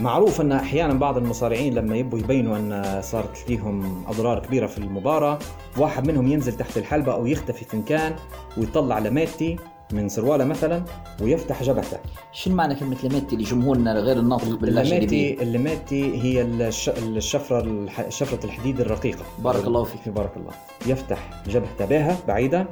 [0.00, 5.38] معروف أن أحيانا بعض المصارعين لما يبوا يبينوا أن صارت ليهم أضرار كبيرة في المباراة
[5.78, 8.14] واحد منهم ينزل تحت الحلبة أو يختفي في مكان
[8.56, 9.56] ويطلع لميتي
[9.92, 10.84] من سرواله مثلا
[11.22, 11.98] ويفتح جبهته
[12.32, 16.88] شو معنى كلمة لميتي لجمهورنا غير الناطق باللهجة الليبية الليميتي الليميتي هي الش...
[16.88, 17.86] الشفرة.
[18.08, 20.08] شفرة الحديد الرقيقة بارك الله فيك.
[20.08, 20.52] بارك الله
[20.86, 22.66] يفتح جبهته بها بعيده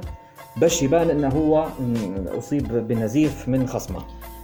[0.57, 1.67] باش يبان أنه هو
[2.37, 3.99] أصيب بنزيف من خصمه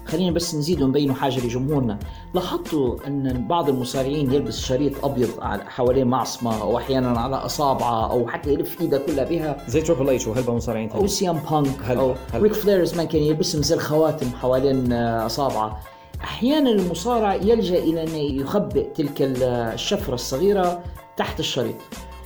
[0.10, 2.00] خلينا بس نزيد ونبينوا حاجة لجمهورنا.
[2.34, 4.94] لاحظتوا أن بعض المصارعين يلبس شريط
[5.40, 10.10] على- حوالين معصمة أو أحيانا على أصابعة أو حتى يلف إيده كلها بها؟ زي تريبل
[10.10, 12.44] اتش وهلبا مصارعين ثانيين سي أم بانك هلا- أو هلا.
[12.44, 15.80] ريك فلير زمان كان يلبسهم زي الخواتم حوالين آه، أصابعه.
[16.24, 19.44] أحيانا المصارع يلجأ إلى أن يخبئ تلك ال-
[19.74, 20.80] الشفرة الصغيرة
[21.18, 21.76] تحت الشريط.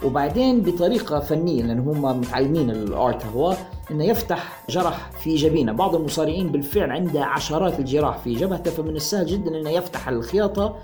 [0.03, 3.55] وبعدين بطريقة فنية لأن هم متعلمين الآرت هو
[3.91, 9.25] إنه يفتح جرح في جبينة، بعض المصارعين بالفعل عنده عشرات الجراح في جبهته فمن السهل
[9.25, 10.75] جدا إنه يفتح الخياطة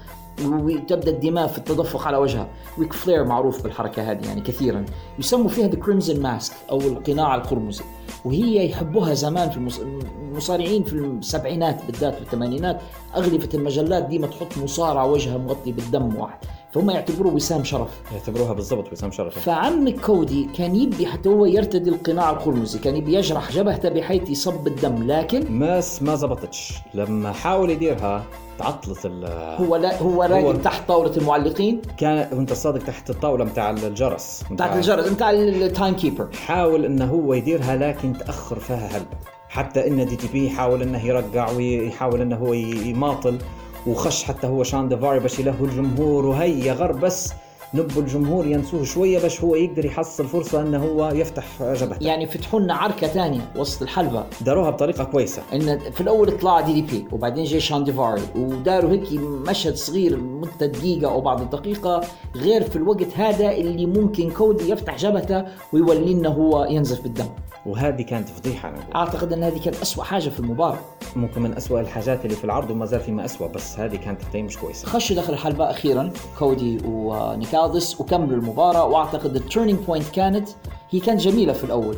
[0.45, 2.47] وتبدأ الدماء في التدفق على وجهه،
[2.79, 4.85] ريك فلير معروف بالحركة هذه يعني كثيرا،
[5.19, 7.83] يسموا فيها ذا كريمزن ماسك أو القناع القرمزي،
[8.25, 9.79] وهي يحبوها زمان في المص-
[10.29, 12.81] المصارعين في السبعينات بالذات والثمانينات.
[13.15, 16.38] أغلفة المجلات ديما تحط مصارع وجهه مغطي بالدم واحد،
[16.71, 17.89] فهم يعتبروه وسام شرف.
[18.12, 19.39] يعتبروها بالضبط وسام شرف.
[19.39, 24.67] فعم كودي كان يبي حتى هو يرتدي القناع القرمزي، كان يبي يجرح جبهته بحيث يصب
[24.67, 26.73] الدم، لكن بس ما زبطتش.
[26.93, 28.23] لما حاول يديرها
[28.60, 29.25] تعطلت ال
[29.60, 31.82] هو لا هو راقد تحت طاولة المعلقين.
[31.97, 37.05] كان وانت صادق تحت الطاولة متاع الجرس تحت الجرس بتاع ال time keeper حاول إنه
[37.05, 39.17] هو يديرها لكن تأخر فيها هلبة
[39.49, 43.38] حتى إن DDP يحاول إنه يرقع ويحاول إنه هو يماطل.
[43.87, 46.25] وخش حتى هو شان ديفاري باش يلهوا الجمهور.
[46.25, 47.33] وهي غر بس
[47.73, 52.07] نبوا الجمهور ينسوه شوية باش هو يقدر يحصل فرصة إنه هو يفتح جبهته.
[52.07, 54.23] يعني فتحوا لنا عركة ثانية وسط الحلبة.
[54.41, 55.41] داروها بطريقة كويسة.
[55.53, 59.13] إن في الأول طلع DDP وبعدين جاي شان ديفاري وداروا هيك
[59.47, 62.01] مشهد صغير مدة دقيقة أو بعض الدقيقة
[62.35, 67.25] غير في الوقت هذا اللي ممكن كودي يفتح جبهته ويولي لنا هو ينزف بالدم
[67.65, 68.69] وهذه كانت فضيحة.
[68.69, 68.93] أنا أقول.
[68.95, 70.79] أعتقد أن هذه كانت أسوأ حاجة في المباراة.
[71.15, 74.41] ممكن من أسوأ الحاجات اللي في العرض وما زال فيما أسوأ بس هذه كانت حتى
[74.41, 74.87] مش كويسة.
[74.87, 78.85] خشوا داخل الحلبة أخيرا كودي ونيك ألدس وكملوا المباراة.
[78.85, 80.49] وأعتقد ال turning point كانت
[80.89, 81.95] هي كانت جميلة في الأول.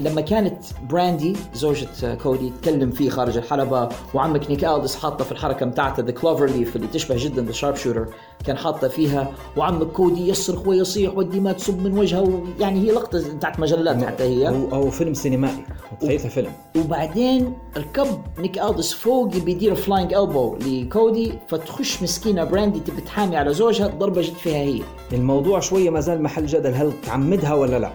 [0.00, 0.58] لما كانت
[0.90, 6.10] براندي زوجة كودي تكلم فيه خارج الحلبة وعمك نيك ألدس حاطة في الحركة بتاعته the
[6.10, 8.06] cloverleaf اللي تشبه جدا the sharpshooter
[8.44, 13.60] كان حاطة فيها وعمك كودي يصرخ ويصيح والدماء تصب من وجهه يعني هي لقطة بتاعت
[13.60, 14.48] مجلات حتى هي.
[14.48, 15.64] أو, فيلم سينمائي
[16.00, 16.52] تخيلها فيلم.
[16.76, 18.06] وبعدين ركب
[18.38, 24.20] نيك ألدس فوق بيدير flying elbow لكودي فتخش مسكينة براندي تبي تحامي على زوجها ضربه
[24.20, 24.80] جت فيها هي.
[25.12, 27.90] الموضوع شوية ما زال محل جدل هل تعمدها ولا لا؟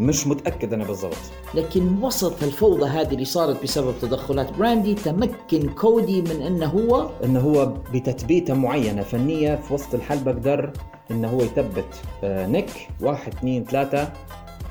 [0.00, 1.16] مش متأكد أنا بالضبط.
[1.54, 7.40] لكن وسط الفوضى هذه اللي صارت بسبب تدخلات براندي تمكن كودي من إنه هو إنه
[7.40, 10.72] هو بتثبيتة معينة فنية في وسط الحلبة قدر
[11.10, 11.84] إنه هو يثبت
[12.24, 14.12] آه، نيك واحد اثنين ثلاثة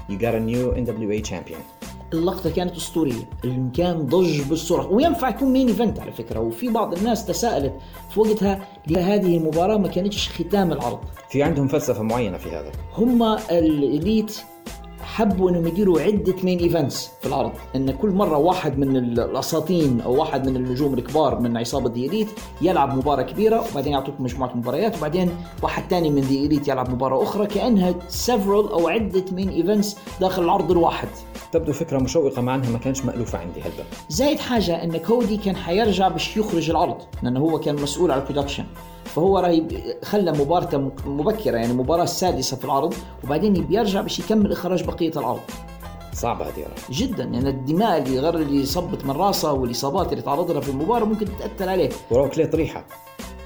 [0.10, 1.90] you got a new NWA champion.
[2.14, 3.30] اللقطة كانت أسطورية.
[3.44, 6.40] المكان ضج بالصرخ وينفع يكون main event على فكرة.
[6.40, 7.74] وفي بعض الناس تساءلت
[8.14, 11.00] في وقتها هذه المباراة ما كانتش ختام العرض.
[11.30, 12.72] في عندهم فلسفة معينة في هذا.
[12.96, 14.38] هم ال Elite
[15.20, 20.20] حبوا انهم يديروا عدة main events في العرض إن كل مرة واحد من الأساطين أو
[20.20, 22.28] واحد من النجوم الكبار من عصابة the Elite
[22.62, 25.32] يلعب مباراة كبيرة وبعدين يعطوك مجموعة مباريات وبعدين
[25.64, 30.44] واحد ثاني من the Elite يلعب مباراة أخرى كأنها several أو عدة main events داخل
[30.44, 31.08] العرض الواحد.
[31.52, 33.84] تبدو فكرة مشوقة مع أنها ما كانش مألوفة عندي هلبا.
[34.10, 38.25] زايد حاجة إن كودي كان حيرجع باش يخرج العرض لأنه هو كان مسؤول على ال
[38.25, 38.66] production.
[39.06, 39.68] فهو راي
[40.04, 45.12] خلى مبارته مبكرة يعني المباراه السادسه في العرض وبعدين يبي يرجع باش يكمل إخراج بقية
[45.18, 45.40] العرض.
[46.14, 46.66] صعبة هذه.
[46.90, 51.06] جدا يعني الدماء اللي غير اللي صبت من راسه والإصابات اللي تعرض لها في المباراة
[51.06, 51.90] ممكن تأثر عليه.
[52.12, 52.86] وراهو كلي طريحة.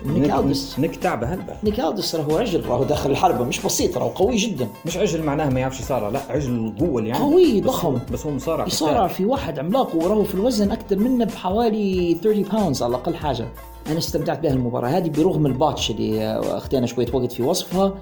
[0.06, 0.80] نيك نك- ألدس.
[0.80, 1.54] نك تعبه هلبة.
[1.64, 4.68] نيك راهو عجل راهو داخل الحلبه مش بسيط راهو قوي جدا.
[4.86, 8.00] مش عجل معناها ما يعرفش يصارع لا عجل اللي عنده قوي، ضخم.
[8.12, 9.08] بس هو مصارع يصارع.
[9.08, 13.48] في واحد عملاق وراهو في الوزن أكثر منه بحوالي 30 pounds على الأقل حاجة.
[13.88, 14.90] أنا استمتعت بها المباراة.
[14.90, 17.94] هذه برغم ال botch اللي اخذنا شوية وقت في وصفها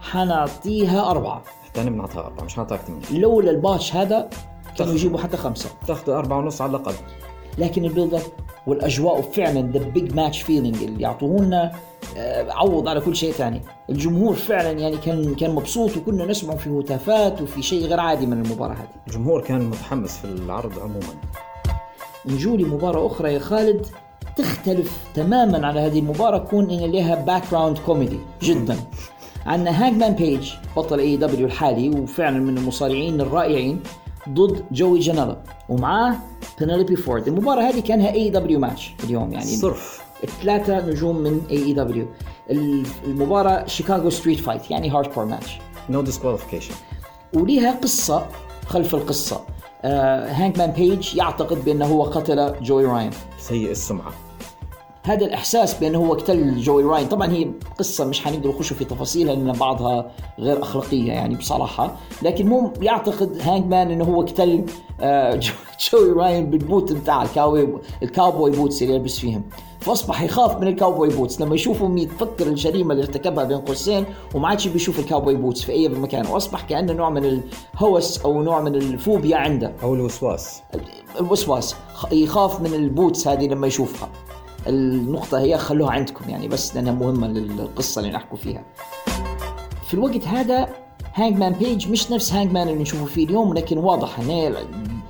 [0.00, 1.42] حنعطيها أربعة.
[1.64, 3.18] حتى أنا بنعطيها أربعة مش حنعطيها من كده.
[3.18, 4.28] لولا ال botch هذا
[4.78, 5.70] كانوا يجيبوا حتى خمسة.
[5.86, 6.94] تاخذ أربعة ونص على الأقل.
[7.58, 8.22] لكن ال build up
[8.66, 11.72] والأجواء فعلا the big match feeling اللي يعطوه لنا
[12.16, 16.70] آه، عوض على كل شيء ثاني الجمهور فعلا يعني كان كان مبسوط وكنا نسمع في
[16.70, 18.88] هتافات وفي شيء غير عادي من المباراة هذه.
[19.06, 21.14] الجمهور كان متحمس في العرض عموما.
[22.26, 23.86] نجوا لمباراة أخرى يا خالد
[24.36, 28.76] تختلف تماما على هذه المباراة كون إن لها background كوميدي جدا.
[29.46, 33.80] عندنا هانجمان بيج بطل AEW الحالي وفعلا من المصارعين الرائعين.
[34.30, 36.16] ضد جوي جانيلا ومعاه
[36.58, 39.56] بينيلوبي فورد المباراة هذه كانها AEW match اليوم يعني.
[39.56, 40.02] صرف.
[40.42, 42.06] ثلاثة نجوم من AEW
[43.04, 45.58] المباراة شيكاغو street fight يعني hardcore match
[45.90, 46.74] no disqualification
[47.34, 48.26] وليها قصة
[48.66, 49.40] خلف القصة.
[49.82, 53.10] آه هانجمان بيج يعتقد بأنه هو قتل جوي راين.
[53.38, 54.12] سيء السمعة.
[55.02, 57.06] هذا الإحساس بأنه هو اقتل جوي راين.
[57.08, 61.96] طبعا هي قصة مش حنقدر نخش في تفاصيلها لأن بعضها غير أخلاقية يعني بصراحة.
[62.22, 64.64] لكن مو يعتقد هانج مان إنه هو اقتل
[65.00, 65.52] آه، جو-
[65.92, 67.68] جوي راين بال boot بتاع ال cow-
[68.02, 69.42] ال cowboy boots اللي يلبس فيهم.
[69.80, 71.40] فأصبح يخاف من ال cowboy boots.
[71.40, 75.72] لما يشوفهم يتفكر الجريمة اللي ارتكبها بين قوسين وما عادش بيشوف ال cowboy boots في
[75.72, 76.26] أي مكان.
[76.26, 77.40] وأصبح كأنه نوع من
[77.74, 79.72] الهوس أو نوع من الفوبيا عنده.
[79.82, 80.62] أو الوسواس.
[81.20, 81.76] الوسواس.
[82.12, 84.08] يخاف من ال boots هذه لما يشوفها.
[84.66, 88.62] النقطة هي خلوها عندكم يعني بس لأنها مهمة للقصة اللي نحكوا فيها.
[89.88, 90.68] في الوقت هذا
[91.14, 94.54] هانجمان بيج مش نفس هانجمان اللي نشوفه فيه اليوم لكن واضح هي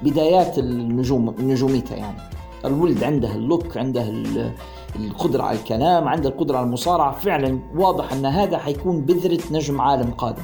[0.02, 2.18] بدايات النجوم نجوميته يعني.
[2.64, 4.52] الولد عنده ال look عنده ال-
[4.96, 7.12] القدرة على الكلام عنده القدرة على المصارعة.
[7.12, 10.42] فعلا واضح إن هذا حيكون بذرة نجم عالم قادم.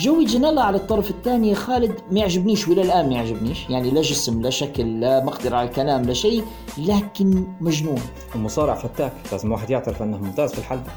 [0.00, 3.70] جوي جنالا على الطرف الثاني خالد ما يعجبنيش ولا الآن ما يعجبنيش.
[3.70, 6.44] يعني لا جسم لا شكل لا مقدرة على الكلام لا شيء
[6.78, 8.00] لكن مجنون.
[8.34, 10.90] المصارع فتاك لازم واحد يعترف أنه ممتاز في الحلبة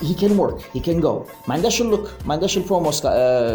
[0.00, 2.90] he can work he can go ما عندهاش ال look ما عندهاش ال promo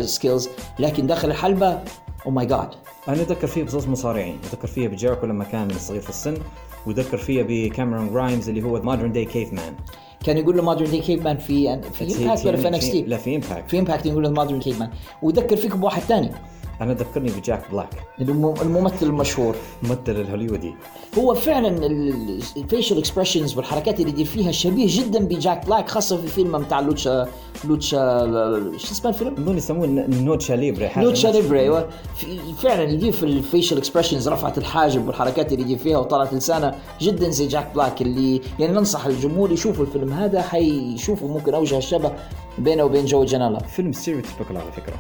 [0.02, 2.70] skills لكن داخل الحلبة oh oh my God
[3.08, 4.38] أنا أتذكر فيه بزوز مصارعين.
[4.44, 6.38] أتذكر فيه بجيريكو لما كان صغير في السن
[6.88, 9.74] وأتذكر فيه بكاميرون جرايمز اللي هو modern day caveman
[10.24, 13.70] كان يقول له modern day caveman في في امباكت ولا في NXT لا في امباكت
[13.70, 14.89] في امباكت يقول له modern caveman
[15.22, 16.32] وذكر فيكم بواحد ثاني
[16.82, 17.90] أنا ذكرني بجاك بلاك.
[18.62, 19.56] الممثل المشهور.
[19.84, 20.74] ممثل الهوليودي.
[21.18, 21.86] هو فعلا
[22.58, 26.80] ال facial expressions والحركات اللي يدير فيها شبيه جدا بجاك بلاك خاصة في فيلم بتاع
[26.80, 27.28] لوتشا
[27.66, 27.98] لوتشا
[28.78, 31.90] شو اسمه الفيلم؟ أظن يسموه ناتشو ليبري نفس- ليبري أيوه
[32.62, 37.30] فعلا يدير في ال facial expressions رفعت الحاجب والحركات اللي يدير فيها وطلعت لسانه جدا
[37.30, 42.12] زي جاك بلاك اللي يعني ننصح الجمهور يشوفوا الفيلم هذا حيشوفوا ممكن أوجه الشبه
[42.58, 44.96] بينه وبين جو جنالا فيلم stereotypical على فكرة.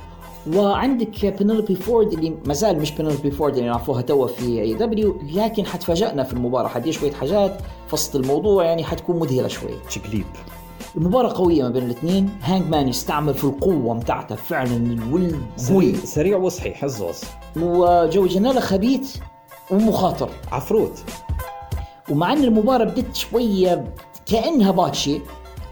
[0.47, 5.65] وعندك بينيلوبي فورد اللي ما زال مش بينيلوبي فورد اللي نعرفوها توا في AEW لكن
[5.65, 6.67] حتفاجئنا في المباراة.
[6.67, 9.71] حتدير شوية حاجات فصل الموضوع يعني حتكون مذهلة شوي.
[9.87, 10.25] تشقليب
[10.97, 12.29] المباراة قوية ما بين الاثنين.
[12.41, 15.93] هانجمان يستعمل في القوة متاعته فعلا الولد قوي.
[15.93, 17.21] سريع, سريع وصحي حزوز
[17.55, 19.17] وجوي جنالا خبيث
[19.71, 20.29] ومخاطر.
[20.51, 21.03] عفروت.
[22.09, 23.93] ومع إن المباراة بدت شوية
[24.25, 25.21] كأنها botchy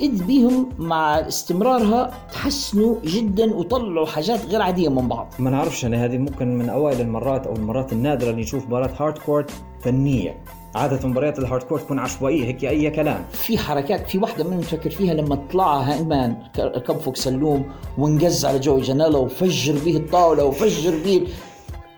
[0.01, 5.33] إذ بيهم مع استمرارها تحسنوا جدا وطلعوا حاجات غير عادية من بعض.
[5.39, 9.51] ما نعرفش أنا هذه ممكن من أوائل المرات أو المرات النادرة اللي نشوف مباراة hardcore
[9.81, 10.37] فنية.
[10.75, 13.25] عادة مباريات ال hardcore تكون عشوائية هيك أي كلام.
[13.31, 17.65] في حركات في واحدة منهم تفكر فيها لما طلع هانمان ركب فوق سلوم
[17.97, 21.27] وانقز على جوي جنالا وفجر به الطاولة وفجر به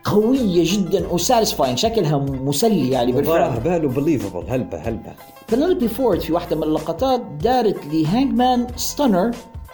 [0.03, 3.49] قوية جدا و satisfying شكلها مسلي يعني بالفعل.
[3.49, 5.13] هبال و believable هلبة هلبة.
[5.51, 9.31] بينيلوبي فورد في واحدة من اللقطات دارت لهانجمان stunner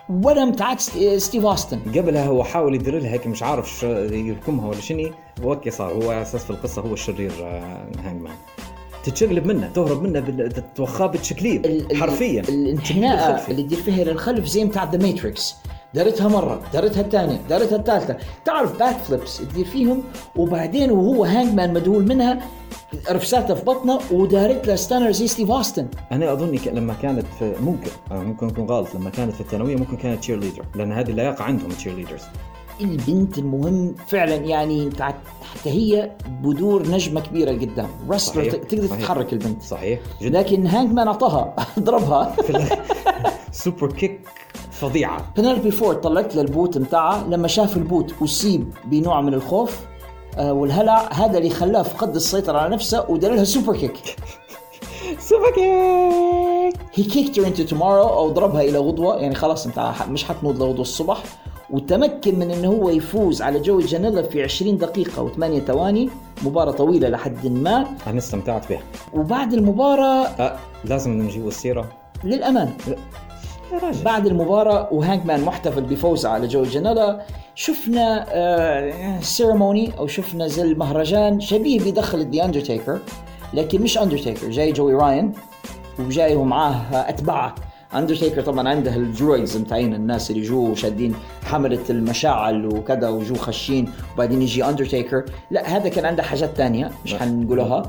[0.10, 4.80] ولا متاع ست- ستيف اوستن قبلها هو حاول يدير لها هيك مش عارف يركمها ولا
[4.82, 5.12] شني
[5.44, 8.34] وهيك صار؟ هو أساس في القصة هو الشرير آه، هانجمان
[9.04, 11.12] تتشقلب منه تهرب منه بال- تتوخاه
[11.66, 12.42] ال- حرفيا.
[12.42, 13.52] الانحناء خلفي.
[13.52, 15.56] اللي تدير فيها للخلف زي بتاع The Matrix
[15.94, 18.18] دارتها مرة دارتها الثانية دارتها الثالثة.
[18.46, 20.04] تعرف back flips تدير فيهم؟
[20.36, 22.40] وبعدين وهو هانجمان مدهول منها
[23.12, 25.88] رفساتها في بطنه ودارت له stunner زي ستيف أوستن.
[26.12, 28.96] أنا أظن لما كانت في ممكن آه، ممكن أكون غلط.
[28.96, 32.22] لما كانت في الثانوية ممكن كانت cheerleader لأن هذه اللياقة عندهم cheerleaders
[32.82, 34.90] البنت المهم فعلا يعني
[35.54, 36.12] حتى هي
[36.44, 38.52] بدور نجمة كبيرة قدام wrestler.
[38.52, 39.00] تقدر صحيح.
[39.02, 39.62] تتحرك البنت.
[39.62, 40.40] صحيح جدا.
[40.40, 42.36] لكن هانجمان أعطاها ضربها.
[43.52, 44.20] super kick
[44.80, 45.26] فظيعة.
[45.38, 49.80] بينيلوبي فورد طلعت لل boot متاعها لما شاف ال boot أصيب بنوع من الخوف
[50.38, 54.16] آه، والهلع هذا اللي خلاه فقد السيطرة على نفسه ودار لها super kick
[55.20, 59.16] super kick هي kicked into tomorrow أو ضربها إلى غدوة.
[59.16, 61.24] يعني خلاص أنت مش حتموت لغدوة الصبح.
[61.70, 66.10] وتمكن من انه هو يفوز على جوي جانيلا في 20 دقيقة و8 ثواني.
[66.44, 67.86] مباراة طويلة لحد ما.
[68.08, 68.82] أنا استمتعت بها
[69.14, 72.44] وبعد المباراة أه لازم نجيب يا راجل
[74.06, 77.22] بعد المباراة وهانجمان محتفل بفوزه على جوي جانيلا
[77.56, 83.00] شفنا آه ceremony أو شفنا زي المهرجان شبيه بدخلة the اندرتيكر
[83.54, 85.34] لكن مش اندرتيكر جاي جوي راين
[86.00, 87.56] وجاي ومعاه أتباعه.
[87.96, 91.16] اندرتيكر طبعا عنده ال druids متاعين الناس اللي جو شادين
[91.46, 97.16] حملة المشاعل وكذا وجو خشين وبعدين يجي اندرتيكر لا هذا كان عنده حاجات تانية مش
[97.16, 97.84] حنقولها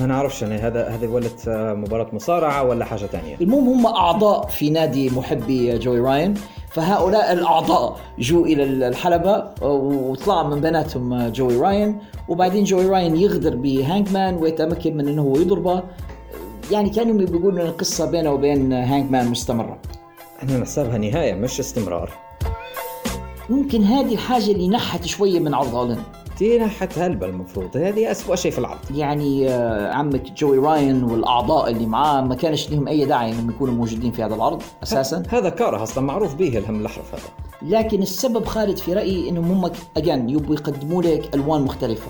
[0.00, 4.46] ما نعرفش يعني هذا هذا ولت آه، مباراة مصارعة ولا حاجة تانية؟ المهم هم أعضاء
[4.46, 6.34] في نادي محبي جوي راين
[6.70, 14.34] فهؤلاء الأعضاء جو إلى الحلبة وطلع من بيناتهم جوي راين وبعدين جوي راين يغدر بهانجمان
[14.34, 15.82] ويتمكن من إنه هو يضربه.
[16.70, 19.78] يعني كانوا بيقولوا ان القصة بينه وبين هانجمان مستمرة.
[20.38, 22.10] إحنا نحسبها نهاية مش استمرار.
[23.50, 25.98] ممكن هذه الحاجة اللي نحت شوية من عرض All In
[26.38, 28.78] دي نحت هلبة المفروض هذه أسوأ شيء في العرض.
[28.94, 33.74] يعني آه، عمك جوي راين والأعضاء اللي معاه ما كانش لهم أي داعي إنهم يكونوا
[33.74, 35.22] موجودين في هذا العرض أساسا.
[35.28, 37.22] هذا كاره أصلا معروف به الهم الأحرف هذا.
[37.62, 42.06] لكن السبب خالد في رأيي إنهم هم again يبغوا يقدموا لك ألوان مختلفة.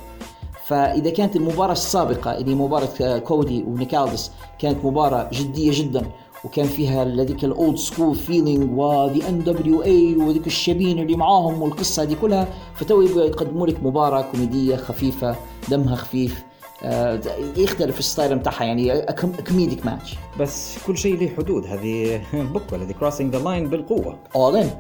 [0.66, 6.06] فإذا كانت المباراة السابقة اللي مباراة آه، كودي ونيك الديس كانت مباراة جدية جدا
[6.44, 12.04] وكان فيها هذيك ال old school feeling و the NWA وذيك الشبين اللي معاهم والقصة
[12.04, 15.36] دي كلها فتو يقدموا لك مباراة كوميدية خفيفة
[15.68, 16.44] دمها خفيف
[16.84, 17.20] آه،
[17.56, 19.06] يختلف ال style بتاعها يعني
[19.48, 24.18] comedic match بس كل شيء له حدود هذه بقوة هذه crossing the line بالقوة.
[24.36, 24.70] All In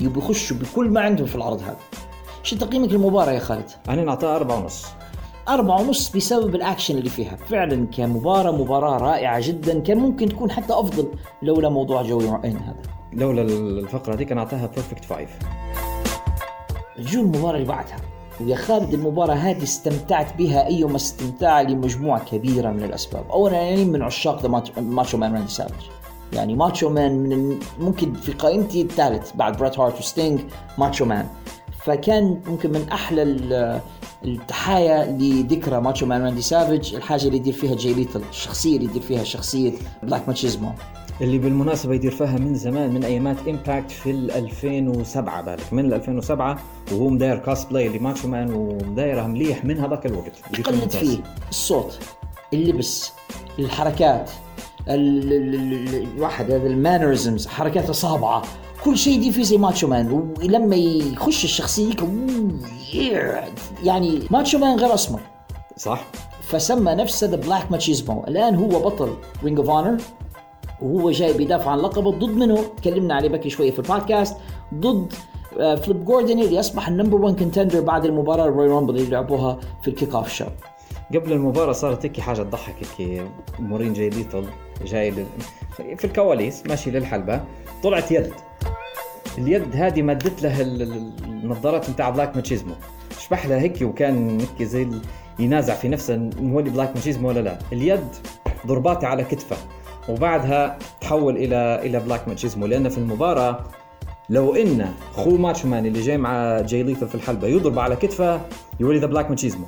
[0.00, 1.76] يبغوا يخشوا بكل ما عندهم في العرض هذا.
[2.42, 4.86] شو تقييمك للمباراة يا خالد؟ أنا نعطيها أربعة ونص.
[5.48, 7.36] أربعة ونص بسبب الأكشن اللي فيها.
[7.36, 11.08] فعلا كمباراة مباراة رائعة جدا كان ممكن تكون حتى أفضل
[11.42, 12.82] لولا موضوع جوي راين هذا.
[13.12, 15.30] لولا الفقرة دي كان أعطاها perfect five
[16.98, 17.96] جو المباراة اللي بعدها.
[18.40, 23.24] ويا خالد المباراة هذه استمتعت بها أيما استمتاع لمجموعة كبيرة من الأسباب.
[23.30, 24.48] أولا يعني من عشاق the
[24.80, 25.84] ماتشو مان راندي سافج.
[26.32, 30.40] يعني ماتشو مان من ممكن في قائمتي الثالث بعد بريت هارت وستينج
[30.78, 31.26] ماتشو مان.
[31.84, 33.22] فكان ممكن من أحلى
[34.24, 39.02] التحايا لذكرى ماتشو مان راندي سافج الحاجة اللي يدير فيها جاي ليثل الشخصية اللي يدير
[39.02, 40.70] فيها شخصية بلاك ماتشيزمو.
[41.20, 45.72] اللي بالمناسبة يدير فيها من زمان من أيامات Impact في ال 2007 بالك.
[45.72, 46.58] من ال 2007
[46.92, 50.32] وهو مداير كوسبلاي لماتشو مان ومدايرها مليح من هذاك الوقت.
[50.68, 50.96] اللي ممتاز.
[50.96, 51.18] فيه
[51.50, 51.98] الصوت
[52.52, 53.12] اللبس
[53.58, 54.30] الحركات
[54.88, 58.42] ال- ال- ال- ال- الواحد هذا ال mannerisms حركات اصابعه
[58.86, 61.94] كل شيء دي فيه زي ماتشو مان ولما يخش الشخصية.
[63.84, 65.20] يعني ماتشو مان غير اسمر
[65.76, 66.04] صح؟
[66.42, 69.96] فسمى نفسه the بلاك ماتشيزمو الآن هو بطل Ring of Honor
[70.82, 74.36] وهو جاي بيدافع عن لقبه ضد منه تكلمنا عليه بكري شوية في البودكاست.
[74.74, 75.12] ضد
[75.60, 79.10] آه، فليب جوردن اللي أصبح ال number 1 contender بعد المباراة ال royal rumble اللي
[79.10, 80.44] لعبوها في ال kick off show
[81.14, 83.26] قبل المباراة صارت هيك حاجة تضحك هيك
[83.58, 84.44] مورين جاي ليثل
[84.84, 85.26] جاي لل...
[85.96, 87.40] في الكواليس ماشي للحلبة
[87.82, 88.32] طلعت يد.
[89.38, 92.74] اليد هذه مدت له ال- ال- النظارات متاع بلاك ماتشيزمو.
[93.18, 94.88] شبح له هيك وكان هيك زي
[95.38, 97.58] ينازع في نفسه مولي بلاك ماتشيزمو ولا لا.
[97.72, 98.06] اليد
[98.66, 99.56] ضرباتها على كتفه
[100.08, 102.66] وبعدها تحول إلى إلى بلاك ماتشيزمو.
[102.66, 103.58] لأن في المباراة
[104.30, 108.40] لو إن خو ماتشو مان اللي جاي مع جاي ليثل في الحلبة يضرب على كتفه
[108.80, 109.66] يولي the Black Machismo.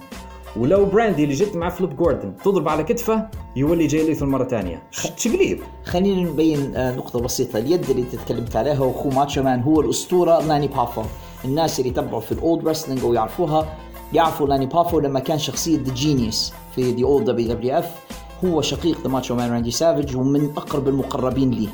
[0.57, 4.83] ولو براندي اللي جت مع فليب جوردن تضرب على كتفه يولي جاي ليثل مرة ثانية
[4.91, 5.61] شقليب.
[5.85, 7.59] خلينا نبين آه، نقطة بسيطة.
[7.59, 11.03] اليد اللي تتكلمت عليها وخو ماتشو مان هو الأسطورة لاني بافو.
[11.45, 13.77] الناس اللي يتبعوا في ال old wrestling أو يعرفوها
[14.13, 17.95] يعرفوا لاني بافو لما كان شخصية The Genius في the old WWF
[18.45, 21.69] هو شقيق the Macho Man راندي سافج ومن أقرب المقربين ليه.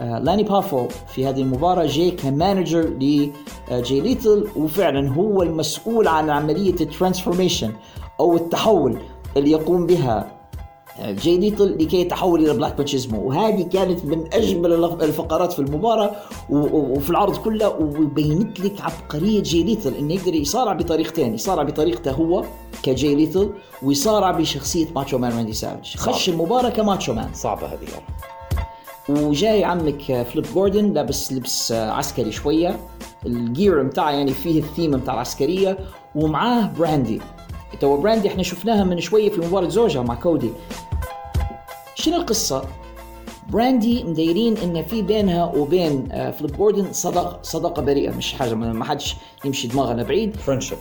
[0.00, 6.30] آه، لاني بافو في هذه المباراة جاي ك manager لجاي ليثل وفعلا هو المسؤول عن
[6.30, 7.72] عملية ال transformation.
[8.20, 8.98] أو التحول
[9.36, 10.34] اللي يقوم بها.
[11.00, 16.10] جاي ليثل لكي يتحول إلى بلاك ماتشيزمو وهذه كانت من أجمل الف- الفقرات في المباراة
[16.50, 21.34] وفي العرض كله وبينت لك عبقرية جاي ليثل إنه يقدر يصارع بطريقتين.
[21.34, 22.44] يصارع بطريقته هو
[22.82, 23.50] كجاي ليثل
[23.82, 25.96] ويصارع بشخصية ماتشو مان راندي سافج.
[25.96, 27.34] خش المباراة كماتشو مان.
[27.34, 27.86] صعبة هذه
[29.08, 32.78] وجاي عمك فليب جوردن لابس لبس عسكري شوية.
[33.26, 35.78] ال gear بتاعه يعني فيه الثيم بتاع العسكرية
[36.14, 37.20] ومعاه براندي
[37.80, 40.50] تو براندي إحنا شفناها من شوية في مباراة زوجها مع كودي.
[41.94, 42.64] شنو القصة؟
[43.48, 48.84] براندي مدايرين إن في بينها وبين آه، فليب جوردن صداقه صداقه بريئة مش حاجة ما
[48.84, 50.78] حدش يمشي دماغنا بعيد friendship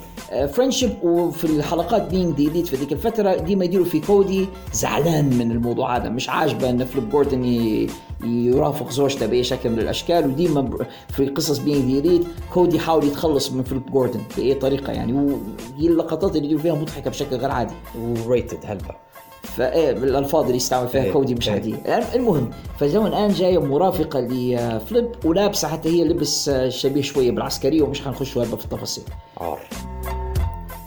[0.53, 5.97] friendship وفي الحلقات The Elite في ذيك الفترة ديما يديروا في كودي زعلان من الموضوع
[5.97, 7.43] هذا مش عاجبه إن فليب جوردن
[8.25, 10.69] يرافق زوجته بأي شكل من الأشكال وديما
[11.09, 15.87] في قصص بينج دي ليد كودي يحاول يتخلص من فليب جوردن بأي طريقة يعني وهي
[15.87, 17.73] اللقطات اللي يديروا فيها مضحكة بشكل غير عادي.
[18.25, 18.95] وريتد هلبة.
[19.43, 21.53] فايه بالألفاظ اللي يستعمل فيها إيه، كودي مش إيه.
[21.53, 21.75] عادية.
[21.85, 22.49] يعني المهم
[22.79, 28.37] فجو الآن جاية مرافقة لفليب ولابسة حتى هي لبس آه، شبيه شوية بالعسكرية ومش حنخش
[28.37, 29.03] هذا في التفاصيل.
[29.37, 29.59] عار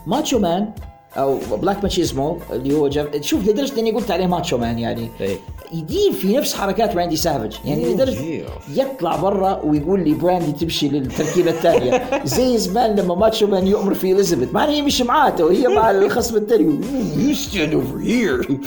[0.06, 0.72] ماتشو مان
[1.16, 5.08] أو بلاك ماتشيزمو اللي هو جاب شوف لدرجه إني قلت عليه ماتشو مان يعني.
[5.20, 5.36] إيه.
[5.72, 7.56] يدير في نفس حركات راندي سافج.
[7.64, 8.44] يعني لدرجه.
[8.74, 14.12] يطلع برا ويقول لي براندي تمشي للتركيبة الثانية زي زمان لما ماتشو مان يؤمر في
[14.12, 14.48] إليزابيث.
[14.54, 16.78] ما هي مش معاته وهي مع الخصم الثاني
[17.18, 18.58] you stand over here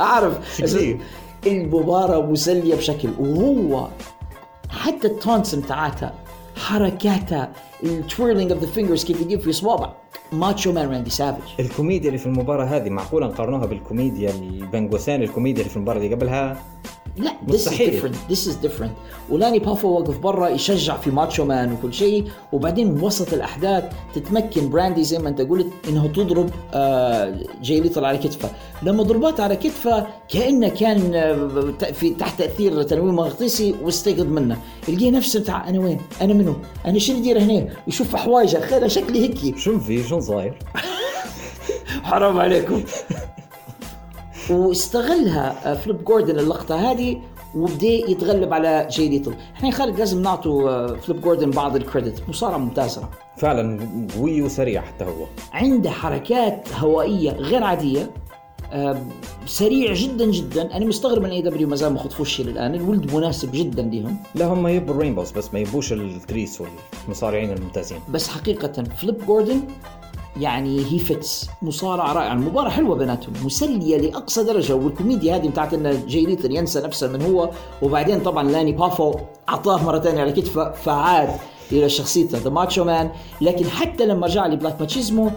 [0.00, 0.62] عارف.
[1.46, 3.88] المباراة مسلية بشكل وهو
[4.70, 6.14] حتى ال taunts بتاعتها
[6.56, 7.52] حركاتها
[7.84, 9.92] ال twirling of the fingers كيف يدير في صوابع
[10.32, 15.70] ماتشو مان راندي سافج الكوميديا اللي في المباراة هذه معقولة نقارنوها بالكوميديا البنغوسان الكوميديا اللي
[15.70, 16.62] في المباراة اللي قبلها؟
[17.16, 18.00] لا this is مستحيل.
[18.02, 18.32] different.
[18.34, 18.90] This is different.
[19.30, 22.24] ولاني بافو وقف برا يشجع في ماتشو مان وكل شيء.
[22.52, 23.84] وبعدين وسط الأحداث
[24.14, 28.50] تتمكن براندي زي ما انت قلت انه تضرب آه، جاي ليثل على كتفه.
[28.82, 34.56] لما ضربات على كتفه كأنه كان آه، في تحت تأثير تنويم مغناطيسي واستيقظ منه.
[34.88, 36.54] يلقيه نفسه بتاع أنا وين؟ أنا منو؟
[36.86, 40.58] أنا شو ندير هنا؟ يشوف حوايجه خير شكلي هيك شو في؟ شو صاير؟
[42.02, 42.82] حرام عليكم.
[44.50, 47.20] واستغلها آه، فليب جوردن اللقطة هذه
[47.54, 49.34] وبدأ يتغلب على جاي ليثل.
[49.54, 52.22] إحنا خالد لازم نعطوا آه، فليب جوردن بعض ال credit.
[52.28, 53.08] مصارع ممتازة.
[53.36, 55.26] فعلا قوي وسريع حتى هو.
[55.52, 58.10] عنده حركات هوائية غير عادية
[58.72, 59.02] آه،
[59.46, 60.76] سريع جدا جدا.
[60.76, 64.16] أنا مستغرب من AEW ما زال ما خطفوش الان الولد مناسب جدا لهم.
[64.34, 66.62] لا هم يبوا ال rainbows بس ما يبوش التريس
[67.06, 67.98] والمصارعين الممتازين.
[68.10, 69.60] بس حقيقة فليب جوردن
[70.40, 73.32] يعني هي فيتس مصارعة رائعة المباراة حلوة بيناتهم.
[73.44, 74.74] مسلية لأقصى درجة.
[74.74, 77.50] والكوميديا هذه بتاعت أن جاي ليثل ينسى نفسه من هو.
[77.82, 79.14] وبعدين طبعا لاني بافو
[79.48, 80.70] أعطاه مرة ثانية على كتفه.
[80.70, 81.28] فعاد
[81.72, 82.38] إلى شخصيته.
[82.38, 83.10] the Macho Man
[83.40, 85.30] لكن حتى لما رجع لبلاك ماتشيزمو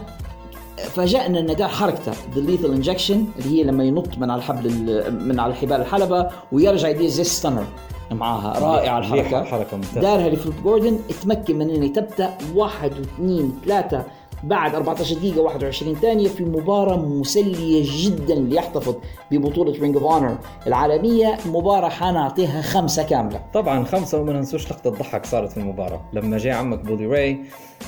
[0.76, 2.12] فاجأنا إن ده حركته.
[2.34, 6.28] the Lethal Injection اللي هي لما ينط من على الحبل ال- من على حبال الحلبة
[6.52, 7.64] ويرجع يدير زي stunner
[8.10, 8.58] معاها.
[8.58, 10.00] رائعة ريحة الحركة حركة ممتازة.
[10.00, 10.98] دارها لفليب جوردن.
[11.10, 14.04] اتمكن من انه تبدأ واحد واثنين ثلاثة.
[14.44, 18.94] بعد 14 دقيقة 21 ثانية في مباراة مسلية جدا ليحتفظ
[19.30, 21.36] ببطولة Ring of Honor العالمية.
[21.46, 23.40] مباراة حنعطيها خمسة كاملة.
[23.54, 26.00] طبعا خمسة وما ننسوش لقطة ضحك صارت في المباراة.
[26.12, 27.38] لما جاء عمك بولي راي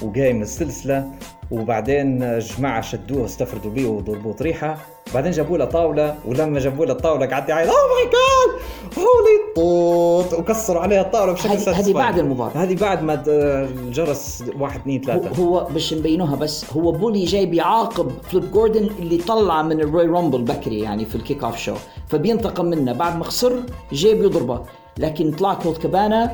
[0.02, 1.10] وجاي من السلسلة
[1.50, 4.78] وبعدين جماعة شدوه استفردوا بيه وضربوه طريحة
[5.14, 8.60] بعدين جابوا له طاولة ولما جابوا له الطاولة قعد يعيط oh my God
[8.98, 10.34] holy طوط!
[10.40, 11.92] وكسروا عليها الطاولة بشكل هذه- هذه.
[11.92, 12.50] بعد المباراة.
[12.56, 15.42] هذه بعد ما الجرس واحد اثنين هو, ثلاثة.
[15.42, 20.42] هو باش نبينوها بس هو بولي جاي بيعاقب فليب جوردن اللي طلع من الرويال رامبل
[20.42, 21.74] بكري يعني في ال kickoff show
[22.08, 22.92] فبينتقم منه.
[22.92, 23.52] بعد ما خسر
[23.92, 24.60] جاي بيضربه.
[24.98, 26.32] لكن طلع كولت كابانا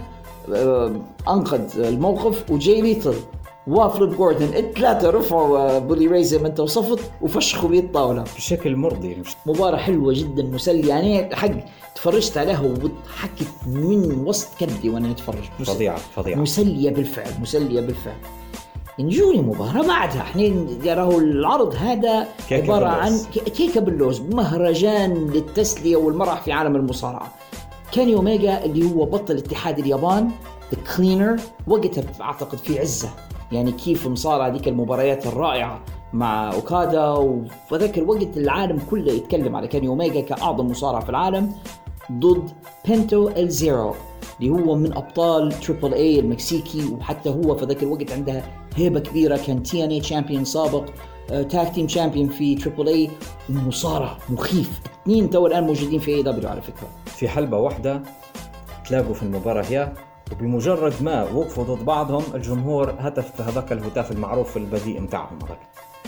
[0.55, 0.93] آه،
[1.29, 3.15] أنقذ الموقف وجاي ليتل
[3.67, 8.77] وفليب جوردن الثلاثة رفعوا آه، بولي راي زي ما انت وصفت وفشخوا بيه الطاوله بشكل
[8.77, 10.89] مرضي مش مباراة حلوة جدا مسلية.
[10.89, 11.49] يعني حق
[11.95, 16.39] تفرجت عليها وضحكت من وسط كبدي وأنا نتفرج مس- فظيعة فظيعة.
[16.39, 18.17] مسلية بالفعل مسلية بالفعل.
[19.01, 20.21] نجوني مباراة بعدها.
[20.21, 20.55] إحنا
[20.95, 23.19] راهو العرض هذا عبارة عن
[23.55, 27.33] كيكة باللوز مهرجان للتسلية والمرح في عالم المصارعة.
[27.93, 30.31] كاني اوميجا اللي هو بطل اتحاد اليابان
[30.75, 31.37] The Cleaner
[31.67, 33.09] وقتها أعتقد في عزة.
[33.53, 35.81] يعني كيف مصارع ذيك المباريات الرائعة
[36.13, 41.53] مع أوكادا وفذاك الوقت العالم كله يتكلم على كاني اوميجا كأعظم مصارع في العالم
[42.13, 42.51] ضد
[42.89, 43.95] بنتا الزيرو
[44.41, 48.43] اللي هو من أبطال Triple A المكسيكي وحتى هو في ذاك الوقت عنده
[48.77, 49.37] هيبة كبيرة.
[49.37, 50.85] كان TNA champion سابق
[51.29, 53.11] tag team champion في Triple A
[53.49, 54.81] مصارع مخيف.
[55.03, 56.89] اثنين تو الآن موجودين في AEW على فكرة.
[57.07, 58.03] في حلبة واحدة
[58.89, 59.93] تلاقوا في المباراة هي
[60.41, 65.59] وبمجرد ما وقفوا ضد بعضهم الجمهور هتف هذاك الهتاف المعروف البذيء متاعهم هذاك.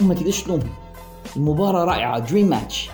[0.02, 0.70] وما تقدرش تلومهم
[1.36, 2.90] المباراة رائعة dream match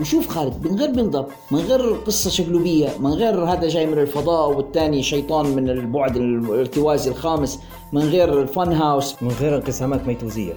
[0.00, 3.98] وشوف خالد من غير build up من غير قصة شقلوبية من غير هذا جاي من
[3.98, 7.60] الفضاء والثاني شيطان من البعد الارتوازي الخامس
[7.92, 10.54] من غير الفن هاوس من غير انقسامات ميتوزية.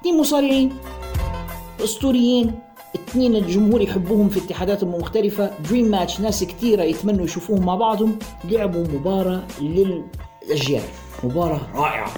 [0.00, 0.72] اثنين مصارعين
[1.84, 2.67] أسطوريين.
[2.94, 5.50] اثنين الجمهور يحبوهم في اتحاداتهم المختلفة.
[5.70, 8.18] دريم ماتش ناس كثيرة يتمنوا يشوفوهم مع بعضهم.
[8.44, 10.82] لعبوا مباراة للأجيال.
[11.24, 12.10] مباراة رائعة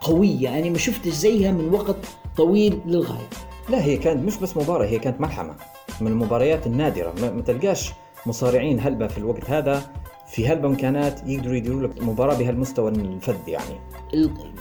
[0.00, 1.96] قوية يعني ما شفتش زيها من وقت
[2.36, 3.28] طويل للغاية.
[3.68, 5.54] لا هي كانت مش بس مباراة هي كانت ملحمة.
[6.00, 7.12] من المباريات النادرة.
[7.20, 7.92] ما, تلقاش
[8.26, 9.82] مصارعين هلبة في الوقت هذا.
[10.26, 13.80] في هالامكانات يقدروا يديروا لك مباراة بهالمستوى الفذ يعني.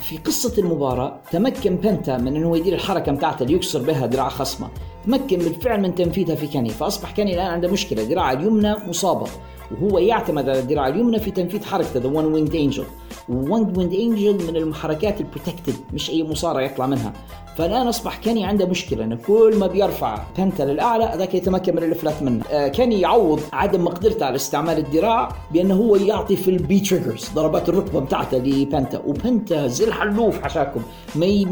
[0.02, 4.70] في قصة المباراة تمكن بنتا من أنه يدير الحركة بتاعته اللي يكسر بها ذراع خصمه.
[5.06, 9.28] تمكن بالفعل من تنفيذها في كاني فاصبح كاني الآن عنده مشكلة ذراعه اليمنى مصابة.
[9.72, 12.86] وهو يعتمد على الذراع اليمنى في تنفيذ حركته the One Winged Angel
[13.30, 17.14] One Winged Angel من الحركات ال protected مش أي مصارع يطلع منها.
[17.58, 22.24] فالان اصبح كاني عنده مشكلة انه كل ما بيرفع بنتا للأعلى ذاك يتمكن من الإفلات
[22.24, 22.44] منه.
[22.52, 27.70] آه كاني يعوض عدم مقدرته على استعمال الذراع بأنه هو يعطي في ال V-Triggers ضربات
[27.70, 30.82] الركبة بتاعته لبنتا وبنتا زي الحلوف حشاكم
[31.16, 31.46] ما ي...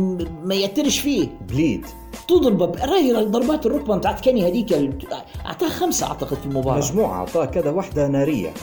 [0.43, 1.27] ما يأثرش فيه.
[1.49, 1.85] بليد.
[2.27, 4.91] تضربه براي ضربات الركبة بتاعت كاني هذيك
[5.45, 6.77] أعطاه خمسة أعتقد في المباراة.
[6.77, 8.53] مجموعة أعطاه كذا واحدة نارية.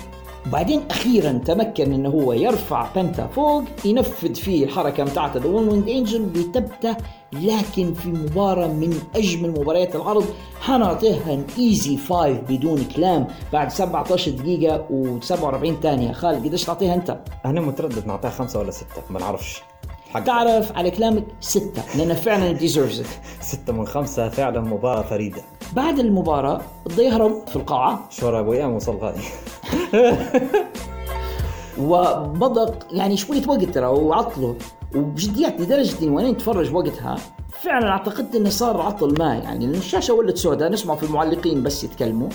[0.47, 5.89] وبعدين أخيرا تمكن إنه هو يرفع بنتا فوق ينفذ فيه الحركة بتاعته the One Winged
[5.89, 6.97] Angel ويثبته
[7.33, 10.25] لكن في مباراة من أجمل مباريات العرض
[10.61, 16.13] حنعطيها an easy five بدون كلام بعد 17 دقيقة و47 ثانية.
[16.13, 19.63] خالد قديش تعطيها أنت؟ أنا متردد نعطيها خمسة ولا ستة ما نعرفش.
[20.11, 23.03] حق تعرف على كلامك ستة لأنه فعلا ديزيرفز
[23.41, 25.43] ستة من خمسة فعلا مباراة فريدة.
[25.73, 26.61] بعد المباراة
[26.99, 28.09] يهرب في القاعة.
[28.41, 29.21] أبو إيام وصل غالي
[31.79, 34.57] ومضى يعني شوية وقت ترى وعطله
[34.97, 37.17] وبجديات لدرجة إني وأنا اتفرج وقتها
[37.63, 41.85] فعلا اعتقدت إنه صار عطل ما يعني لأن الشاشة ولت سوداء نسمع في المعلقين بس
[41.85, 42.29] يتكلموا.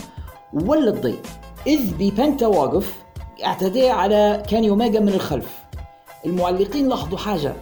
[0.54, 1.16] ولى الضي
[1.68, 2.96] إذ ببنتا واقف
[3.46, 5.60] اعتدى على كاني اوميجا من الخلف.
[6.26, 7.54] المعلقين لاحظوا حاجة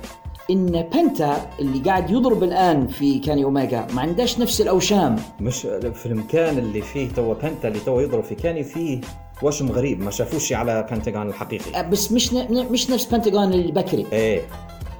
[0.51, 5.15] إن بنتا اللي قاعد يضرب الآن في كاني اوميجا ما عندهاش نفس الأوشام.
[5.39, 5.61] مش
[5.93, 9.01] في المكان اللي فيه تو بنتا اللي تو يضرب فيه كان فيه
[9.41, 11.89] وشم غريب ما شافوش على بنتاغون الحقيقي.
[11.89, 14.05] بس مش ن- مش نفس بنتاغون البكري.
[14.13, 14.41] إيه.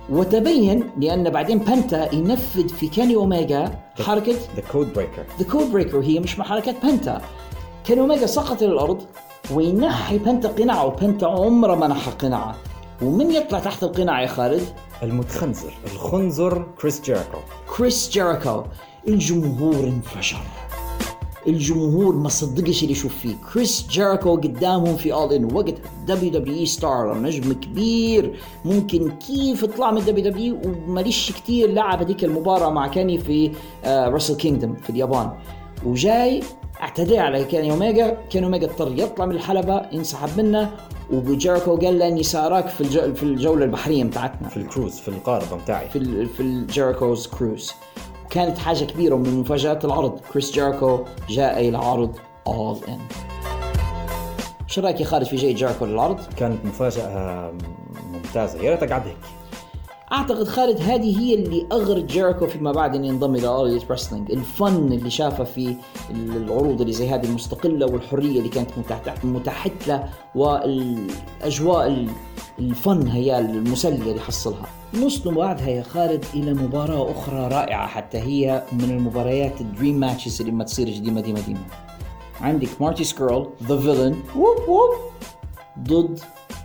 [0.10, 6.40] وتبين لأن بعدين بنتا ينفذ في كاني اوميجا حركة the Codebreaker the Codebreaker هي مش
[6.40, 7.22] من حركات بنتا
[7.88, 9.02] كاني اوميجا سقط للارض
[9.54, 12.56] وينحي بنتا قناعة وبنتا عمره ما نحى قناعة.
[13.02, 14.64] ومن يطلع تحت القناع يا خالد؟
[15.04, 17.38] المتخنزر الخنزر كريس جيريكو
[17.78, 18.64] كريس جيريكو
[19.08, 20.38] الجمهور انفجر.
[21.48, 23.36] الجمهور ما صدقش اللي يشوف فيه.
[23.54, 25.76] كريس جيريكو قدامهم في All In وقت
[26.08, 28.40] WWE اي ستار نجم كبير.
[28.66, 33.52] ممكن كيف طلع من دبليو دبليو وماليش كتير لعب هذيك المباراة مع كاني في
[33.86, 35.32] Wrestle Kingdom في اليابان.
[35.86, 36.44] وجاي
[36.82, 40.72] اعتدى على كاني اوميجا كاني اوميجا اضطر يطلع من الحلبة ينسحب منه.
[41.12, 44.48] وجيريكو قال له إني سأراك في في الجولة البحرية بتاعتنا.
[44.48, 45.90] في الكروز في القارب بتاعي.
[45.90, 47.72] في ال في ال Jericho's cruise.
[48.30, 50.20] كانت حاجة كبيرة ومن مفاجآت العرض.
[50.34, 51.00] كريس جيريكو
[51.30, 52.16] جاء إلى العرض
[52.50, 53.00] All In.
[54.68, 57.52] شو رأيك يا خالد في جاي جيريكو للعرض؟ كانت مفاجأة
[58.14, 58.62] ممتازة.
[58.62, 59.18] يا ريتها قعد هيك.
[60.12, 64.92] أعتقد خالد هذه هي اللي اغرت جيريكو فيما بعد ان ينضم إلى All Wrestling الفن
[64.92, 65.76] اللي شافه في
[66.12, 72.10] العروض اللي زي هذه المستقلة والحرية اللي كانت متاحت متاحت له والأجواء ال-
[72.60, 74.66] الفن هي المسلية اللي حصلها.
[74.98, 80.42] نوصل بعدها يا خالد إلى مباراة أخرى رائعة حتى هي من المباريات ال dream matches
[80.42, 81.66] اللي ما تصير ديما ديما ديما.
[82.42, 84.92] عندك مارتي سكرول the villain whoop whoop.
[85.80, 86.20] ضد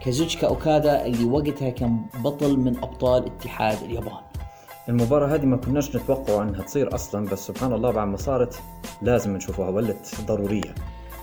[0.04, 4.20] كازوتشكا أوكادا اللي وقتها كان بطل من أبطال اتحاد اليابان.
[4.88, 8.60] المباراة هذه ما كناش نتوقع إنها تصير أصلا بس سبحان الله بعد ما صارت
[9.02, 10.74] لازم نشوفها ولت ضرورية.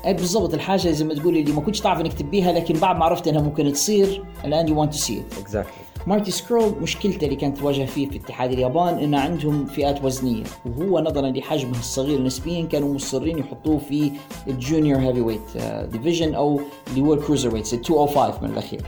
[0.06, 3.28] بالضبط الحاجة زي ما تقولي اللي ما كنتش تعرف إنك تبيها لكن بعد ما عرفت
[3.28, 5.74] إنها ممكن تصير الان you want to see it exactly
[6.08, 11.00] مارتي سكرول مشكلته اللي كانت تواجه فيه في اتحاد اليابان انه عندهم فئات وزنية وهو
[11.00, 14.12] نظرا لحجمه الصغير نسبيا كانوا مصرين يحطوه في
[14.48, 15.58] ال junior heavyweight
[15.92, 18.82] division أو اللي هو ال cruiserweights ال 205 من الأخير.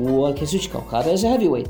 [0.00, 1.68] وكازوتشكا اوكادا is heavyweight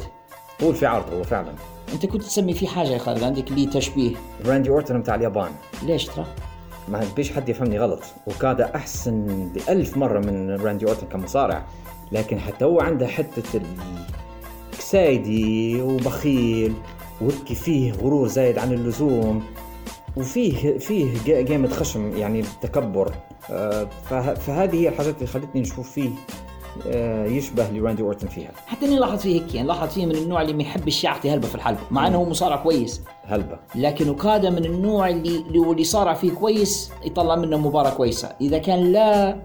[0.60, 1.52] طول في عرض هو فعلا.
[1.92, 4.10] أنت كنت تسمي فيه حاجة يا خالد؟ عندك لي تشبيه.
[4.46, 5.50] راندي اورتون بتاع اليابان.
[5.82, 6.26] ليش ترى؟
[6.88, 8.02] ما بيش حد يفهمني غلط.
[8.26, 11.64] أوكادا أحسن بألف مرة من راندي اورتون كمصارع.
[12.12, 13.60] لكن حتى هو عنده حتة
[14.72, 16.74] الكسايدي وبخيل
[17.20, 19.42] وهيك فيه غرور زايد عن اللزوم
[20.16, 23.12] وفيه فيه جا- جيمة خشم يعني تكبر.
[23.50, 26.10] آه، فه- فهذه هي الحاجات اللي خلتني نشوف فيه
[27.26, 28.50] يشبه لراندي اورتون فيها.
[28.66, 31.48] حتى إني لاحظ فيه هيك يعني لاحظ فيه من النوع اللي ما يحبش يعطي هلبة
[31.48, 33.00] في الحلبة مع إنه هو مصارع كويس.
[33.24, 33.58] هلبة.
[33.74, 35.36] لكن أوكادا من النوع اللي
[35.70, 38.32] اللي صارع فيه كويس يطلع منه مباراة كويسة.
[38.40, 39.36] إذا كان لا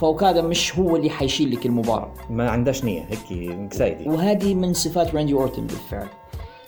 [0.00, 2.12] فأوكادا مش هو اللي حيشيل لك المباراة.
[2.30, 6.06] ما عندهاش نية هيك كسايدي وهذه من صفات راندي اورتون بالفعل.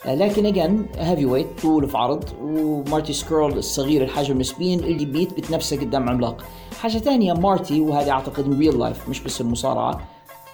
[0.07, 5.81] آه، لكن again heavyweight طول في عرض ومارتي سكرول الصغير الحجم نسبيا اللي بيثبت نفسه
[5.81, 6.45] قدام عملاق.
[6.81, 10.01] حاجة ثانية مارتي وهذه أعتقد من real life مش بس المصارعة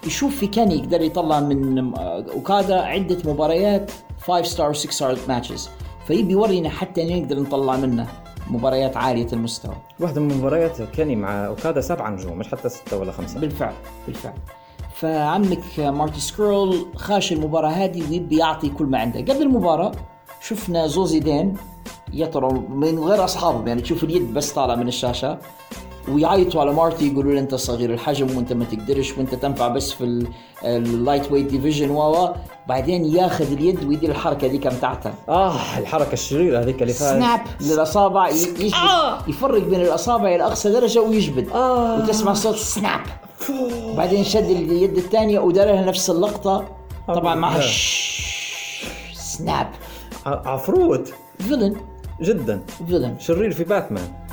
[0.06, 3.90] يشوف في كان يقدر يطلع من اوكادا عدة مباريات
[4.20, 5.70] 5 star 6 star matches
[6.06, 8.06] فيبي يورينا حتى نقدر نطلع منه
[8.50, 9.74] مباريات عالية المستوى.
[10.00, 13.40] واحدة من مباريات كاني مع اوكادا سبعة نجوم مش حتى ستة ولا خمسة.
[13.40, 13.74] بالفعل
[14.06, 14.34] بالفعل.
[14.94, 19.20] فعمك مارتي سكرول خاش المباراة هذه ويبي يعطي كل ما عنده.
[19.20, 19.92] قبل المباراة
[20.40, 21.56] شفنا زوز يدين
[22.12, 25.38] يطروا من غير أصحابهم يعني تشوف اليد بس طالع من الشاشة.
[26.08, 30.26] ويعيطوا على مارتي يقولوا له أنت صغير الحجم وأنت ما تقدرش وأنت تنفع بس في
[30.64, 32.34] ال lightweight division و
[32.68, 38.28] بعدين ياخذ اليد ويدير الحركة ذيك بتاعته آه الحركة الشريرة هذيك اللي فات snap للأصابع
[38.28, 38.72] يجبد.
[39.28, 41.48] يفرق بين الأصابع إلى أقصى درجة ويجبد.
[41.48, 42.02] آه.
[42.02, 43.00] وتسمع صوت snap
[43.96, 46.64] بعدين شد اليد الثانية ودارها نفس اللقطة.
[47.08, 47.60] طبعا مع آه.
[49.14, 49.68] snap
[50.26, 51.12] عفروت.
[51.38, 51.76] villain
[52.20, 52.62] جدا.
[52.88, 54.27] villain شرير في باتمان.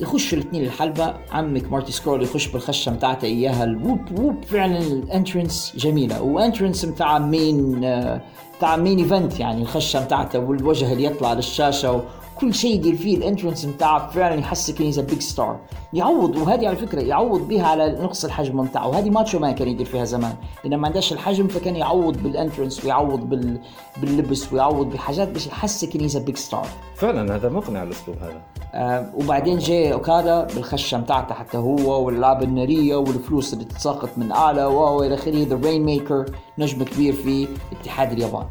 [0.00, 1.14] يخشوا الاثنين الحلبة.
[1.32, 3.64] عمك مارتي سكرول يخش بالخشة متاعته إياها.
[3.64, 6.22] ال whoop whoop فعلا ال entrance جميلة.
[6.22, 8.20] و entrance متاع مين آه،
[8.56, 12.02] متاع main event يعني الخشة متاعته والوجه اللي يطلع للشاشة
[12.40, 15.60] وكل شيء يدير فيه ال entrance متاعه فعلا يحسك إنه big star
[15.92, 18.88] يعوض وهذه على فكرة يعوض بها على نقص الحجم متاعه.
[18.88, 20.34] وهذه ماتشو مان كان يدير فيها زمان.
[20.64, 23.60] لأنه ما عندهاش الحجم فكان يعوض بال entrance ويعوض بال...
[23.96, 26.66] باللبس ويعوض بحاجات باش يحسك إنه big star
[26.96, 28.42] فعلا هذا مقنع الأسلوب هذا.
[28.74, 34.64] آه، وبعدين جاي أوكادا بالخشة متاعته حتى هو والالعاب النارية والفلوس اللي تتساقط من أعلى
[34.64, 35.44] و إلى آخره.
[35.44, 36.24] the Rainmaker
[36.58, 38.46] نجم كبير في اتحاد اليابان.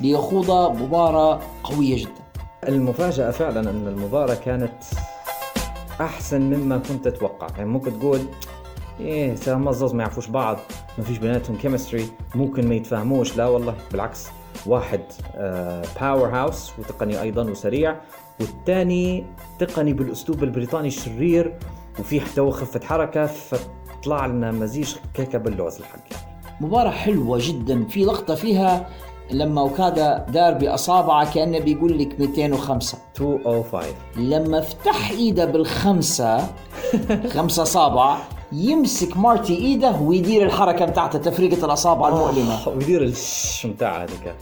[0.00, 0.50] ليخوض
[0.82, 2.23] مباراة قوية جدا.
[2.68, 4.72] المفاجأة فعلا أن المباراة كانت
[6.00, 7.46] أحسن مما كنت أتوقع.
[7.56, 8.20] يعني ممكن تقول
[9.00, 10.58] إيه سام مزز ما يعرفوش بعض
[10.98, 13.36] ما فيش بيناتهم chemistry ممكن ما يتفاهموش.
[13.36, 14.26] لا والله بالعكس
[14.66, 15.00] واحد
[16.00, 17.96] powerhouse وتقني أيضا وسريع
[18.40, 19.24] والثاني
[19.58, 21.58] تقني بالأسلوب البريطاني الشرير
[21.98, 26.04] وفيه تو خفة حركة فطلع لنا مزيج كيكة باللوز الحق.
[26.60, 28.88] مباراة حلوة جدا في لقطة فيها
[29.30, 36.46] لما اوكادا دار باصابعه كأنه بيقول لك 205 205 لما فتح إيده بالخمسة
[37.30, 38.16] خمسة أصابع
[38.52, 42.68] يمسك مارتي إيده ويدير الحركة بتاعته تفريقة الأصابع المؤلمة.
[42.68, 44.34] ويدير الش متاع هذيك.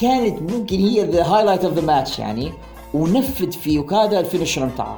[0.00, 2.52] كانت ممكن هي the highlight of the match يعني
[2.94, 4.96] ونفذ في اوكادا ال finisher بتاعه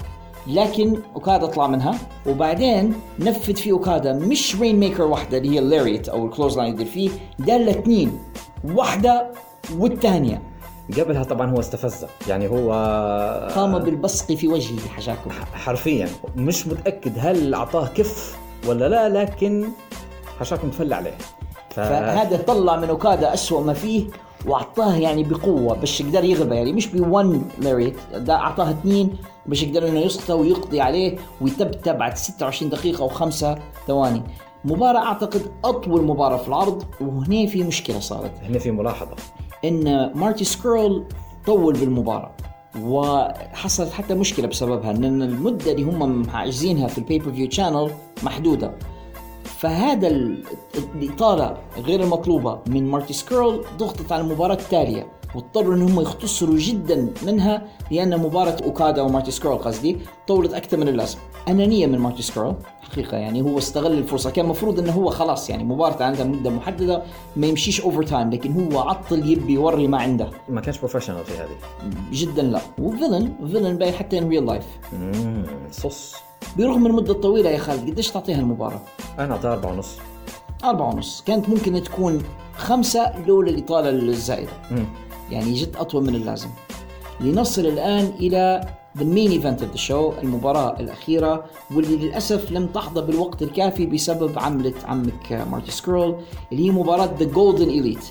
[0.49, 1.99] لكن أوكادا طلع منها.
[2.27, 6.87] وبعدين نفذ في أوكادا مش Rainmaker واحدة اللي هي ال lariat أو ال clothesline يدير
[6.87, 8.19] فيه دار اثنين
[8.65, 9.27] واحدة
[9.77, 10.43] والثانية.
[10.99, 12.73] قبلها طبعا هو استفزه يعني هو
[13.55, 15.31] قام بالبصق في وجهه حشاكم.
[15.55, 16.09] حرفيا.
[16.37, 18.37] مش متأكد هل أعطاه كف
[18.67, 19.69] ولا لا لكن
[20.41, 21.15] حشاكم تفل عليه.
[21.71, 21.81] ف...
[21.81, 24.05] فهذا طلع من أوكادا أسوأ ما فيه.
[24.47, 29.11] وأعطاه يعني بقوة باش يقدر يغلبه يعني مش بون لاريت ده أعطاه اثنين
[29.47, 34.23] باش يقدر إنه يسقطه ويقضي عليه ويتبتب بعد 26 دقيقة وخمسة ثواني.
[34.65, 38.33] مباراة أعتقد أطول مباراة في العرض وهنا في مشكلة صارت.
[38.43, 39.15] هنا في ملاحظة.
[39.65, 41.05] إن مارتي سكرول
[41.47, 42.31] طول بالمباراة
[42.83, 47.91] وحصلت حتى مشكلة بسببها ان المدة اللي هم حاجزينها في ال pay-per-view channel
[48.23, 48.73] محدودة.
[49.59, 50.43] فهذا ال-
[50.95, 57.09] الإطالة غير المطلوبة من مارتي سكرول ضغطت على المباراة التالية واضطروا ان هم يختصروا جدا
[57.27, 59.97] منها لأن مباراة أوكادا ومارتي سكرول قصدي
[60.29, 61.19] طولت أكثر من اللازم.
[61.49, 65.65] أنانية من مارتي سكرول حقيقة يعني هو استغل الفرصة كان المفروض إنه هو خلاص يعني
[65.65, 67.03] مباراة عندها مدة محددة
[67.37, 70.31] ما يمشيش overtime لكن هو عطل يبي يوري ما عنده.
[70.49, 71.57] ما كانش professional في هذه.
[72.13, 72.61] جدا لا.
[72.79, 74.65] و villain villain باين حتى ان real life
[75.71, 76.15] صح
[76.59, 78.81] برغم المدة الطويلة يا خالد قديش تعطيها المباراة؟
[79.19, 79.97] أنا أعطيها أربعة ونص.
[80.65, 81.23] أربعة ونص.
[81.27, 82.23] كانت ممكن تكون
[82.57, 84.53] خمسة لولا الإطالة الزائدة.
[85.31, 86.49] يعني جد أطول من اللازم.
[87.21, 88.61] لنصل الآن إلى
[88.99, 94.39] the main event of the show المباراة الأخيرة واللي للأسف لم تحظى بالوقت الكافي بسبب
[94.39, 96.17] عملة عمك مارتي سكرول
[96.53, 98.05] اللي هي مباراة The Golden Elite.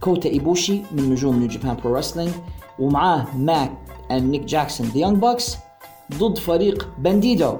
[0.00, 2.30] كوتا إيبوشي من نجوم New Japan Pro Wrestling
[2.78, 3.72] ومعاه Matt
[4.10, 5.56] and Nick Jackson The Young Bucks
[6.18, 7.56] ضد فريق بانديدو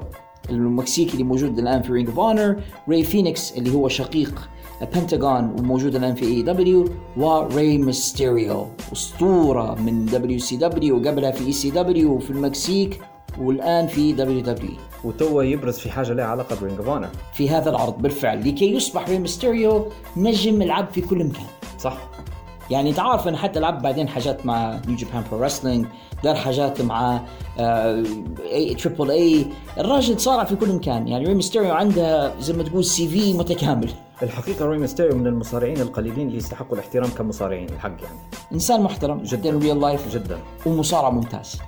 [0.50, 4.48] المكسيكي اللي موجود الآن في Ring of Honor راي فينيكس اللي هو شقيق
[4.94, 13.00] بنتاغون وموجود الآن في AEW وري ميستيريو أسطورة من WCW وقبلها في ECW وفي المكسيك
[13.38, 17.08] والآن في WWE وتو يبرز في حاجة لها علاقة ب Ring of Honor.
[17.32, 19.86] في هذا العرض بالفعل لكي يصبح ري ميستيريو
[20.16, 21.46] نجم لعب في كل مكان.
[21.78, 21.98] صح.
[22.70, 25.86] يعني انت عارف أنا حتى لعب بعدين حاجات مع New Japan Pro Wrestling
[26.24, 27.20] دار حاجات مع
[28.52, 29.46] AAA
[29.78, 33.90] الراجل صارع في كل مكان يعني ري ميستيريو عنده زي ما تقول CV متكامل.
[34.22, 38.18] الحقيقة ري ميستيريو من المصارعين القليلين اللي يستحقوا الاحترام كمصارعين الحق يعني.
[38.52, 39.50] إنسان محترم جدا.
[39.50, 40.38] real life جدا.
[40.66, 41.58] ومصارع ممتاز.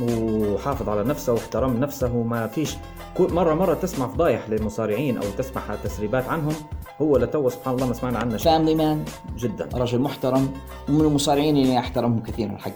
[0.00, 2.16] وحافظ على نفسه واحترم نفسه.
[2.16, 2.76] وما فيش
[3.18, 6.54] كل مرة مرة تسمع فضايح للمصارعين أو تسمع تسريبات عنهم.
[7.02, 8.52] هو لتو سبحان الله ما سمعنا عنه شيء.
[8.52, 9.04] family man
[9.38, 9.68] جدا.
[9.74, 10.52] رجل محترم
[10.88, 12.72] ومن المصارعين اللي أحترمهم كثيرا الحق.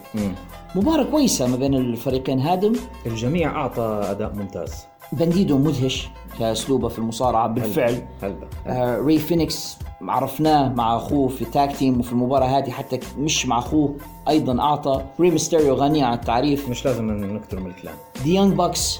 [0.75, 2.73] مباراة كويسة ما بين الفريقين هادم.
[3.05, 4.85] الجميع أعطى أداء ممتاز.
[5.11, 8.07] بنديدو مدهش كأسلوبه في المصارعة بالفعل.
[8.23, 8.35] هلا.
[8.67, 13.59] آه ري فينيكس عرفناه مع أخوه في tag team وفي المباراة هذه حتى مش مع
[13.59, 13.95] أخوه
[14.29, 15.05] أيضا أعطى.
[15.19, 16.69] ري ميستيريو غني عن التعريف.
[16.69, 17.95] مش لازم نكتر من الكلام.
[18.23, 18.99] The Young Bucks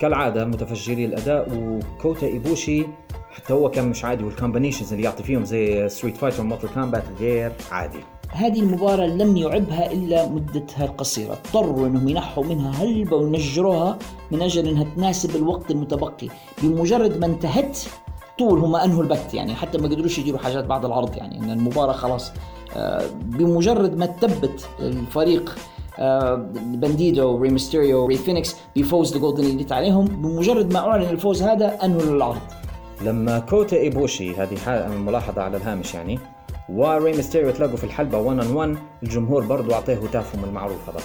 [0.00, 2.86] كالعادة متفجري الأداء وكوتا إيبوشي
[3.30, 6.68] حتى هو كان مش عادي وال combinations اللي يعطي فيهم زي Street Fighter و Mortal
[6.68, 7.98] Kombat غير عادي.
[8.32, 13.98] هذه المباراة لم يعيبها إلا مدتها القصيرة اضطروا أنهم ينحوا منها هلبة وينجروها
[14.30, 16.28] من أجل أنها تناسب الوقت المتبقي.
[16.62, 17.78] بمجرد ما انتهت
[18.38, 19.34] طول هم أنهوا البث.
[19.34, 21.16] يعني حتى ما قدروش يديروا حاجات بعد العرض.
[21.16, 22.32] يعني أن المباراة خلاص
[22.76, 25.56] آه، بمجرد ما تثبت الفريق
[25.98, 31.42] آه، بنديدو ري ميستيريو ري فينيكس بفوز ال Golden Elite عليهم بمجرد ما أعلن الفوز
[31.42, 32.40] هذا أنهوا العرض.
[33.02, 36.18] لما كوتا إيبوشي هذه ملاحظة على الهامش يعني
[36.74, 41.02] وري ميستيريو تلاقوا في الحلبة 1 on 1 الجمهور برضو أعطيه هتافهم المعروف هذاك.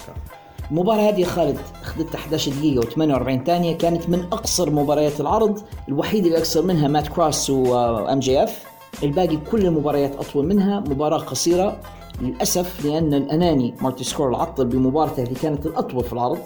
[0.70, 5.58] المباراة هذه خالد أخذت 11 دقيقة و48 ثانية كانت من أقصر مباريات العرض
[5.88, 8.64] الوحيد اللي أقصر منها مات كروس و MJF.
[9.02, 11.80] الباقي كل المباريات أطول منها مباراة قصيرة
[12.20, 16.38] للأسف لأن الأناني مارتي سكورل عطل بمباراته اللي كانت الأطول في العرض.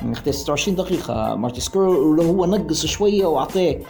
[0.00, 3.80] يعني اختار 26 دقيقة مارتي سكورل ولو هو نقص شوية وأعطيه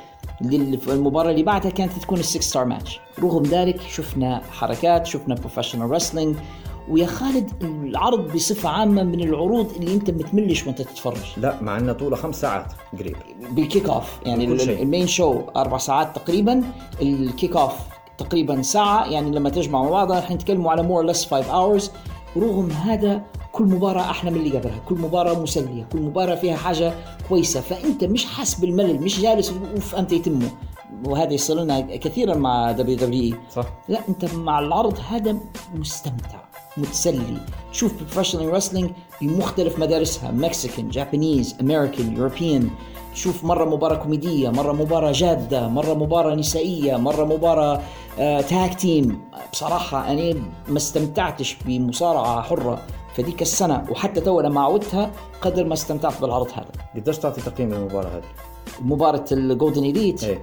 [0.89, 5.91] المباراة اللي بعدها كانت تكون ال six star match رغم ذلك شفنا حركات شفنا professional
[5.91, 6.36] wrestling
[6.89, 11.27] ويا خالد العرض بصفة عامة من العروض اللي انت بتملش وانت تتفرج.
[11.37, 13.16] لا مع انه طوله خمس ساعات قريب.
[13.51, 14.45] بال kickoff يعني.
[14.82, 16.62] ال main show أربع ساعات تقريبا
[17.03, 17.72] ال kickoff
[18.19, 21.91] تقريبا ساعة يعني لما تجمع مع بعضها رح نتكلموا على more less 5 hours
[22.37, 23.23] رغم هذا
[23.59, 26.94] كل مباراة أحلى من اللي قبلها كل مباراة مسلية كل مباراة فيها حاجة
[27.28, 27.61] كويسة.
[27.61, 30.48] فأنت مش حاس بالملل مش جالس أوف امتى يتمه.
[31.04, 33.64] وهذا يصير لنا كثيرا مع WWE صح.
[33.88, 35.36] لا أنت مع العرض هذا
[35.74, 36.38] مستمتع
[36.76, 37.38] متسلي.
[37.72, 42.70] تشوف professional wrestling بمختلف مدارسها Mexican Japanese American European
[43.14, 47.80] تشوف مرة مباراة كوميدية مرة مباراة جادة مرة مباراة نسائية مرة مباراة
[48.18, 49.20] آه tag team
[49.52, 50.34] بصراحة أنا
[50.68, 52.82] ما استمتعتش بمصارعة حرة.
[53.19, 55.11] فديك السنة وحتى تو لما عودتها
[55.43, 56.69] قدر ما استمتعت بالعرض هذا.
[56.97, 58.25] قديش تعطي تقييم للمباراة هذه؟
[58.81, 60.41] مباراة ال Golden Elite إيه.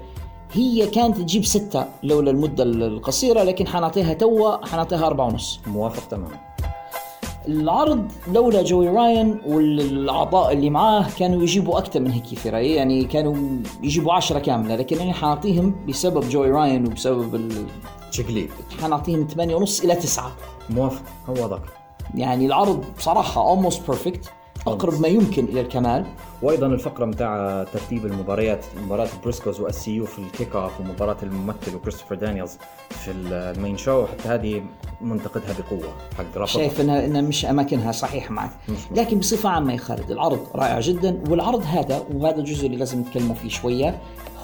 [0.52, 5.60] هي كانت تجيب ستة لولا المدة القصيرة لكن حنعطيها توا حنعطيها أربعة ونص.
[5.68, 6.40] موافق تماما.
[7.48, 13.06] العرض لولا جوي راين والأعضاء اللي معاه كانوا يجيبوا أكثر من هيك في رأيي يعني
[13.06, 13.36] كانوا
[13.84, 17.66] يجيبوا عشرة كاملة لكن أنا حنعطيهم بسبب جوي راين وبسبب ال...
[18.12, 18.50] شقليب
[18.82, 20.32] حنعطيهم ثمانية ونص إلى تسعة.
[20.70, 21.04] موافق.
[21.30, 21.62] هو ذاك
[22.16, 24.28] يعني العرض بصراحة almost perfect
[24.68, 26.06] أقرب ما يمكن إلى الكمال.
[26.42, 31.76] وأيضا الفقرة متاع ترتيب المباريات مباراة بريسكوز و SCU في ال kick off ومباراة الممثل
[31.76, 32.58] وكريستوفر دانييلز
[32.90, 34.64] في ال main show حتى هذه
[35.02, 35.94] منتقدها بقوة.
[36.18, 36.54] حق رفض.
[36.54, 38.52] شايف انها إنها مش أماكنها صحيح معك.
[38.92, 43.36] لكن بصفة عامة يا خالد العرض رائع جدا والعرض هذا وهذا الجزء اللي لازم نتكلموا
[43.36, 44.00] فيه شوية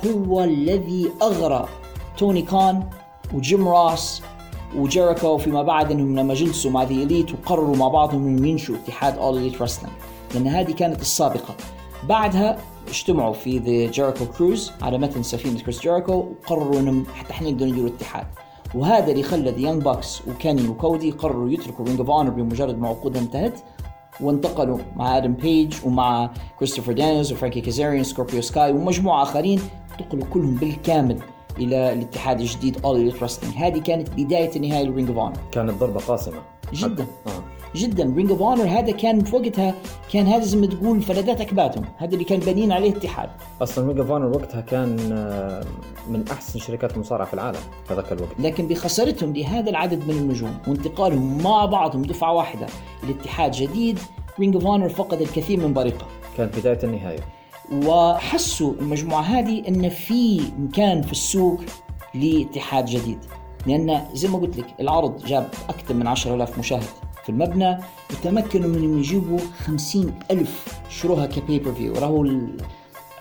[0.07, 1.68] هو الذي اغرى
[2.18, 2.84] توني كان
[3.34, 4.22] وجيم راس
[4.78, 9.17] وجيريكو فيما بعد إنهم لما جلسوا مع The Elite وقرروا مع بعضهم إنهم ينشئوا اتحاد
[9.18, 9.93] All Elite Wrestling
[10.34, 11.55] لأن هذه كانت السابقة.
[12.09, 12.57] بعدها
[12.88, 17.65] اجتمعوا في The Jericho Cruise على متن سفينة كريس جيريكو وقرروا إنهم حتى إحنا نقدر
[17.65, 18.26] نديروا اتحاد
[18.76, 22.88] وهذا اللي خلى The Young Bucks وكيني وكودي قرروا يتركوا Ring of Honor بمجرد ما
[22.88, 23.59] عقودها انتهت
[24.22, 29.61] وانتقلوا مع آدم بيج ومع كريستوفر دانيلز وفرانكي كازاريان سكوربيو سكاي ومجموعة آخرين
[29.91, 31.19] انتقلوا كلهم بالكامل.
[31.62, 35.72] إلى الاتحاد الجديد All Elite Wrestling هذه كانت بداية النهايه ل Ring of Honor كانت
[35.72, 36.41] ضربة قاسمه
[36.74, 37.05] جدا.
[37.28, 37.30] آه.
[37.76, 38.14] جدا.
[38.16, 39.76] Ring of Honor هذا كان في وقتها
[40.14, 43.30] كان هذا زي ما تقول فلذات اكبادهم هذا اللي كان بانين عليه اتحاد
[43.62, 45.64] أصلا Ring of Honor وقتها كان آه،
[46.09, 48.39] من أحسن شركات المصارعة في العالم في ذاك الوقت.
[48.39, 52.68] لكن بخسارتهم لهذا العدد من النجوم وانتقالهم مع بعضهم دفعة واحدة
[53.07, 53.99] لاتحاد جديد
[54.39, 56.05] Ring of Honor فقد الكثير من بريقه.
[56.38, 57.20] كانت بداية النهاية.
[57.72, 61.61] وحسوا المجموعة هذه أن في مكان في السوق
[62.15, 63.19] لاتحاد جديد.
[63.67, 66.89] لأن زي ما قلت لك العرض جاب أكثر من 10000 مشاهد
[67.24, 67.78] في المبنى
[68.11, 72.28] وتمكنوا من إنهم يجيبوا 50 ألف شروها ك pay-per-view راهو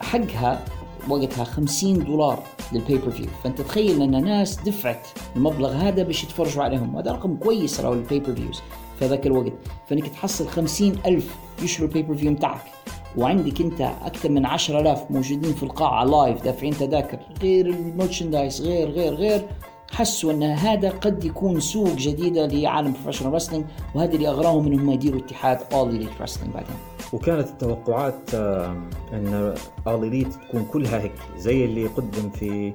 [0.00, 0.64] حقها
[1.08, 2.42] وقتها 50 دولار
[2.72, 6.96] لل pay-per-view فأنت تخيل أن ناس دفعت المبلغ هذا باش يتفرجوا عليهم.
[6.96, 8.62] هذا رقم كويس راهو ال pay-per-views
[8.98, 9.52] في ذاك الوقت.
[9.88, 12.79] فإنك تحصل 50 ألف يشروا ال pay-per-view متاعك.
[13.16, 18.90] وعندك انت أكثر من 10000 موجودين في القاعة live دافعين تذاكر غير ال merchandise غير
[18.90, 19.46] غير غير.
[19.92, 23.64] حسوا أن هذا قد يكون سوق جديده لعالم professional wrestling
[23.94, 26.76] وهذا اللي اغراهم انهم يديروا اتحاد All Elite Wrestling بعدين.
[27.12, 28.76] وكانت التوقعات آه،
[29.12, 29.54] أن
[29.86, 32.72] All Elite تكون كلها هيك زي اللي قدم في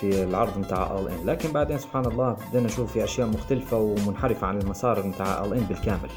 [0.00, 4.46] في العرض نتاع All In لكن بعدين سبحان الله بدنا نشوف في أشياء مختلفة ومنحرفة
[4.46, 6.10] عن المسار نتاع All In بالكامل.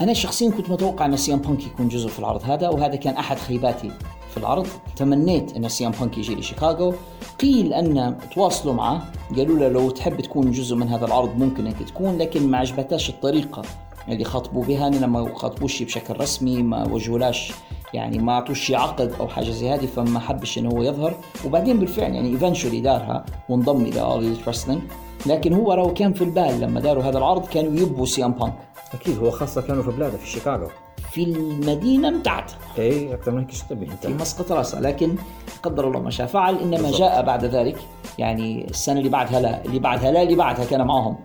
[0.00, 3.14] أنا شخصيا كنت متوقع أن سي إم بانك يكون جزء في العرض هذا وهذا كان
[3.14, 3.90] أحد خيباتي
[4.30, 4.66] في العرض.
[4.96, 6.94] تمنيت أن سي إم بانك يجي لشيكاغو.
[7.40, 9.12] قيل أن تواصلوا معه.
[9.36, 13.10] قالوا له لو تحب تكون جزء من هذا العرض ممكن أنك تكون لكن ما عجبتاش
[13.10, 13.62] الطريقة
[14.08, 14.90] اللي خاطبوا بها.
[14.90, 17.52] لأن ما خاطبوش بشكل رسمي ما وجهولاش
[17.94, 21.14] يعني ما اعطوش عقد أو حاجة زي هذه فما حبش إنه هو يظهر.
[21.44, 24.82] وبعدين بالفعل يعني eventually دارها وانضم إلى All Elite Wrestling
[25.26, 28.54] لكن هو راهو كان في البال لما داروا هذا العرض كانوا يبوا سي إم بانك
[28.94, 30.68] أكيد هو خاصة كانوا في بلاده في شيكاغو.
[31.10, 34.80] في المدينة بتاعته اي أكثر من هيك تبي في مسقط راسه.
[34.80, 35.16] لكن
[35.62, 37.76] قدر الله ما شاء فعل إنما جاء بعد ذلك.
[38.18, 41.16] يعني السنة اللي بعدها لا اللي بعدها لا اللي بعدها كان معهم.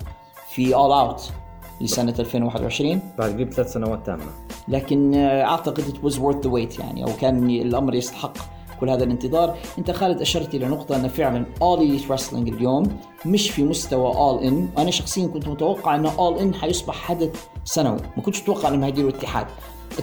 [0.50, 1.32] في اول اوت
[1.84, 4.24] لسنة 2021 بعد قريب ثلاث سنوات تامة.
[4.68, 8.38] لكن آه، أعتقد it was worth the wait يعني أو كان الأمر يستحق
[8.80, 9.58] كل هذا الانتظار.
[9.78, 14.44] أنت خالد أشرت إلى نقطة أن فعلا all elite wrestling اليوم مش في مستوى all
[14.44, 14.80] in.
[14.80, 18.00] أنا شخصيا كنت متوقع إن all in حيصبح حدث سنوي.
[18.18, 19.46] ما كنتش أتوقع انهم هيديروا اتحاد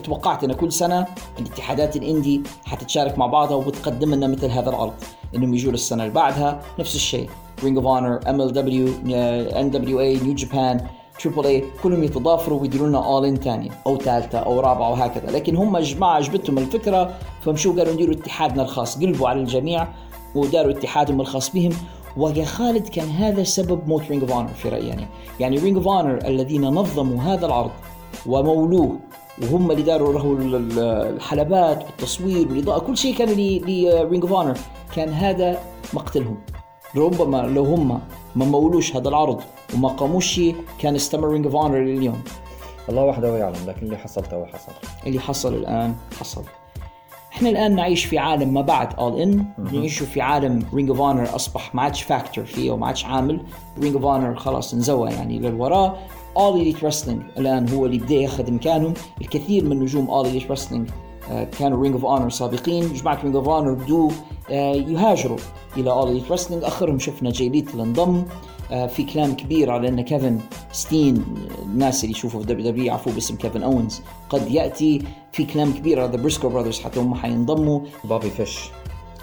[0.04, 1.06] توقعت إن كل سنة
[1.38, 4.94] الاتحادات ال indie حتتشارك مع بعضها وبتقدم لنا مثل هذا العرض.
[5.34, 6.62] إنهم يجوا السنة اللي بعدها.
[6.78, 7.30] نفس الشيء.
[7.64, 10.86] Ring of Honor MLW NWA New Japan
[11.22, 15.56] Triple A كلهم يتضافروا ويديروا لنا All In ثانية أو ثالثه أو رابعة وهكذا لكن
[15.56, 18.98] هم جماعة عجبتهم الفكرة فمشوا قالوا نديروا اتحادنا الخاص.
[18.98, 19.88] قلبوا على الجميع
[20.34, 21.72] وداروا اتحادهم الخاص بهم.
[22.16, 25.06] ويا خالد كان هذا سبب موت Ring of Honor في رأيي يعني
[25.40, 27.70] يعني Ring of Honor الذين نظموا هذا العرض
[28.26, 28.96] ومولوه
[29.42, 30.78] وهم اللي داروا له ال- ال-
[31.16, 34.58] الحلبات والتصوير والإضاءة كل شيء كان ل Ring of Honor
[34.96, 35.58] كان هذا
[35.94, 36.36] مقتلهم.
[36.96, 38.00] ربما لو هم
[38.36, 39.40] ما مولوش هذا العرض
[39.74, 42.22] وما قاموش شيء كان استمر Ring of Honor لليوم.
[42.88, 44.72] الله وحده يعلم لكن اللي حصل تو حصل.
[45.06, 46.42] اللي حصل الآن حصل.
[47.32, 51.34] إحنا الآن نعيش في عالم ما بعد All In نعيش في عالم Ring of Honor
[51.36, 53.40] أصبح ما عادش factor فيه وما عادش عامل.
[53.82, 56.08] Ring of Honor خلاص انزوى يعني للوراء.
[56.36, 60.90] All Elite Wrestling الآن هو اللي بدأ ياخذ مكانهم الكثير من نجوم All Elite Wrestling
[61.58, 62.92] كانوا Ring of Honor سابقين.
[62.92, 64.10] جماعة Ring of Honor بدوا
[64.50, 65.38] آه، يهاجروا
[65.76, 68.22] إلى All Elite Wrestling آخرهم شفنا جاي ليثال اللي انضم
[68.72, 70.40] آه، في كلام كبير على إن كيفن
[70.72, 75.02] ستين آه، الناس اللي يشوفوا في WWE يعرفوه باسم كيفن أونز قد يأتي.
[75.32, 77.80] في كلام كبير على The Briscoe Brothers حتى هم حينضموا.
[78.04, 78.58] بوبي فيش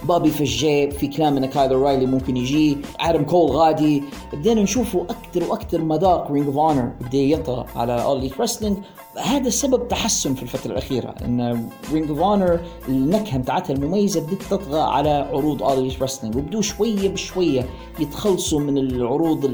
[0.04, 2.78] بوبي فيش جا في كلام إن كايل أورايلي ممكن يجي.
[3.00, 4.04] آدم كول غادي.
[4.34, 8.78] بدينا نشوفوا أكثر وأكثر مذاق Ring of Honor بدأ يطغى على All Elite Wrestling
[9.18, 14.80] هذا سبب تحسن في الفترة الأخيرة إن Ring of Honor النكهة بتاعتها المميزة بدات تطغى
[14.80, 17.66] على عروض All Elite Wrestling وبدوا شوية بشوية
[18.00, 19.46] يتخلصوا من العروض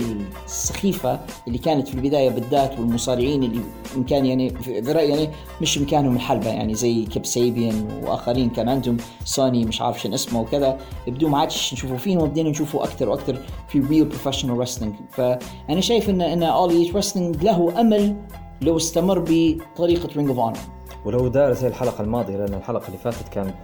[0.46, 3.62] السخيفة اللي كانت في البداية بالذات والمصارعين اللي
[3.98, 5.30] ان كان يعني في رأيي يعني
[5.62, 10.42] مش مكانهم الحلبة يعني زي كيب سيبيان وآخرين كان عندهم سوني مش عارف شنو اسمه
[10.42, 13.38] وكذا بدون ما عادش نشوفوا فيهم وبدينا نشوفوا أكثر وأكثر
[13.68, 18.16] في real professional wrestling فأنا شايف إن إن All Elite Wrestling له أمل
[18.64, 20.58] لو استمر بطريقة Ring of Honor
[21.06, 23.56] ولو دار زي الحلقة الماضية لأن الحلقة اللي فاتت كانت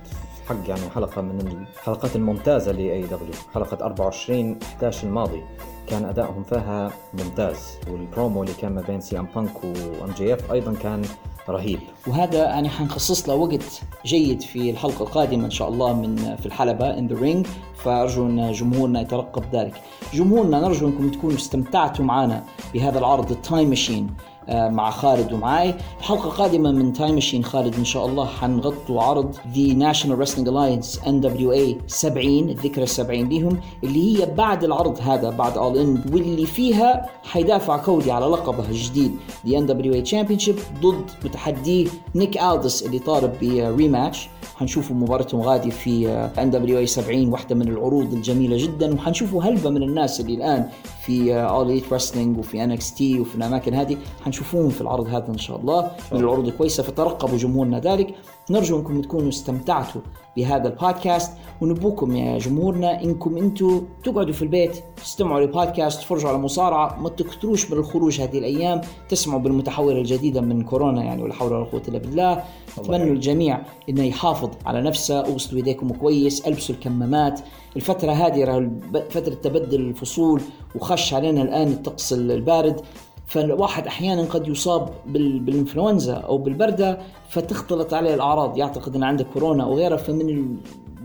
[0.49, 5.43] حق يعني حلقة من الحلقات الممتازة ل AEW حلقة 24 11 الماضي.
[5.87, 7.57] كان أدائهم فيها ممتاز
[7.91, 11.01] والبرومو اللي كان ما بين CM Punk و MJF أيضا كان
[11.49, 11.79] رهيب.
[12.07, 16.97] وهذا يعني حنخصص له وقت جيد في الحلقة القادمة إن شاء الله من في الحلبة
[16.97, 19.81] In The Ring فأرجو أن جمهورنا يترقب ذلك.
[20.13, 22.43] جمهورنا نرجو أنكم تكونوا استمتعتوا معنا
[22.73, 24.09] بهذا العرض ال Time Machine
[24.49, 25.75] مع خالد ومعاي.
[26.01, 30.99] حلقة قادمة من Time Machine خالد إن شاء الله حنغطوا عرض The National Wrestling Alliance
[31.05, 37.09] NWA 70 الذكرى السبعين ليهم اللي هي بعد العرض هذا بعد All In واللي فيها
[37.23, 39.11] حيدافع كودي على لقبه الجديد.
[39.45, 46.27] The NWA Championship ضد متحديه نيك ألدس اللي طالب ب rematch حنشوفوا مباراتهم غادي في
[46.38, 48.93] NWA 70 واحدة من العروض الجميلة جدا.
[48.93, 50.69] وحنشوفوا هلبة من الناس اللي الآن
[51.10, 53.98] في All Elite Wrestling وفي NXT وفي الأماكن هذه.
[54.26, 55.91] حنشوفوهم في العرض هذا إن شاء الله.
[56.11, 58.15] من العروض الكويسة فترقبوا جمهورنا ذلك.
[58.49, 60.02] نرجو أنكم تكونوا استمتعتوا
[60.38, 61.31] بهذا البودكاست.
[61.61, 67.72] ونبوكم يا جمهورنا إنكم أنتم تقعدوا في البيت تستمعوا للبودكاست تفرجوا على مصارعة ما تكثروش
[67.72, 68.81] من الخروج هذه الأيام.
[69.10, 72.44] تسمعوا بالمتحورة الجديدة من كورونا يعني ولا حول ولا قوة إلا بالله.
[72.80, 77.39] أتمنى الجميع إنه يحافظ على نفسه اغسلوا يديكم كويس ألبسوا الكمامات.
[77.76, 78.72] الفترة هذه
[79.10, 80.41] فترة تبدل الفصول
[80.76, 82.81] وخش علينا الآن الطقس البارد.
[83.27, 86.99] فالواحد أحيانا قد يصاب بالإنفلونزا أو بالبردة
[87.30, 88.57] فتختلط عليه الأعراض.
[88.57, 90.56] يعتقد إن عنده كورونا أو غيرها فمن ال...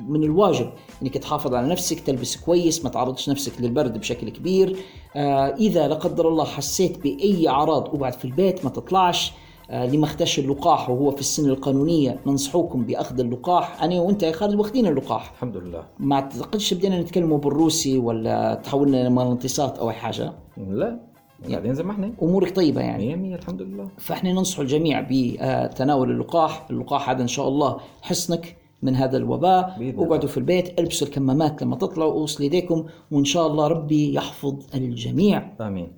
[0.09, 0.71] من الواجب
[1.03, 4.77] إنك تحافظ على نفسك تلبس كويس ما تعرضش نفسك للبرد بشكل كبير.
[5.17, 9.33] آه إذا لا قدر الله حسيت بأي أعراض اقعد في البيت ما تطلعش
[9.71, 13.83] آه، اللي ما اختش اللقاح وهو في السن القانونية ننصحوكم بأخذ اللقاح.
[13.83, 15.33] أنا وأنت يا خالد واخدين اللقاح.
[15.33, 15.85] الحمد لله.
[15.99, 20.33] ما أعتقدش بدينا نتكلموا بالروسي ولا تحولنا لمغناطيسات أو أي حاجة.
[20.57, 21.01] لا
[21.51, 23.07] قاعدين زي ما إحنا أمورك طيبة يعني.
[23.07, 23.89] 100 100 الحمد لله.
[23.99, 26.67] فإحنا ننصح الجميع بتناول اللقاح.
[26.71, 29.95] اللقاح هذا إن شاء الله حصنك من هذا الوباء.
[29.99, 32.13] اقعدوا في البيت ألبسوا الكمامات لما تطلعوا.
[32.13, 35.53] اوصل يديكم وإن شاء الله ربي يحفظ الجميع.
[35.61, 35.93] آمين.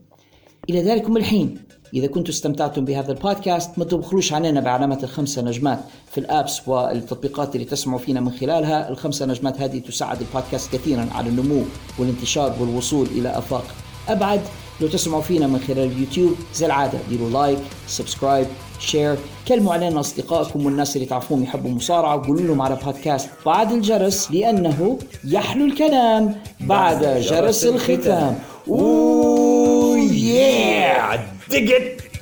[0.71, 1.59] إلى ذلكم الحين.
[1.95, 5.79] إذا كنتم استمتعتم بهذا البودكاست ما تبخلوش علينا بعلامة الخمسه نجمات
[6.11, 8.89] في ال apps والتطبيقات اللي تسمعوا فينا من خلالها.
[8.89, 11.63] الخمسه نجمات هذه تساعد البودكاست كثيرا على النمو
[11.99, 13.65] والانتشار والوصول إلى أفاق
[14.09, 14.41] أبعد.
[14.81, 18.47] لو تسمعوا فينا من خلال اليوتيوب زي العادة ديروا like subscribe
[18.79, 19.17] share
[19.49, 24.99] كلموا علينا أصدقائكم والناس اللي تعرفوهم يحبوا المصارعة وقولوا لهم على بودكاست بعد الجرس لأنه
[25.25, 28.39] يحلو الكلام بعد جرس الختام.
[28.69, 31.36] اوه yeah!
[31.49, 32.16] Dig it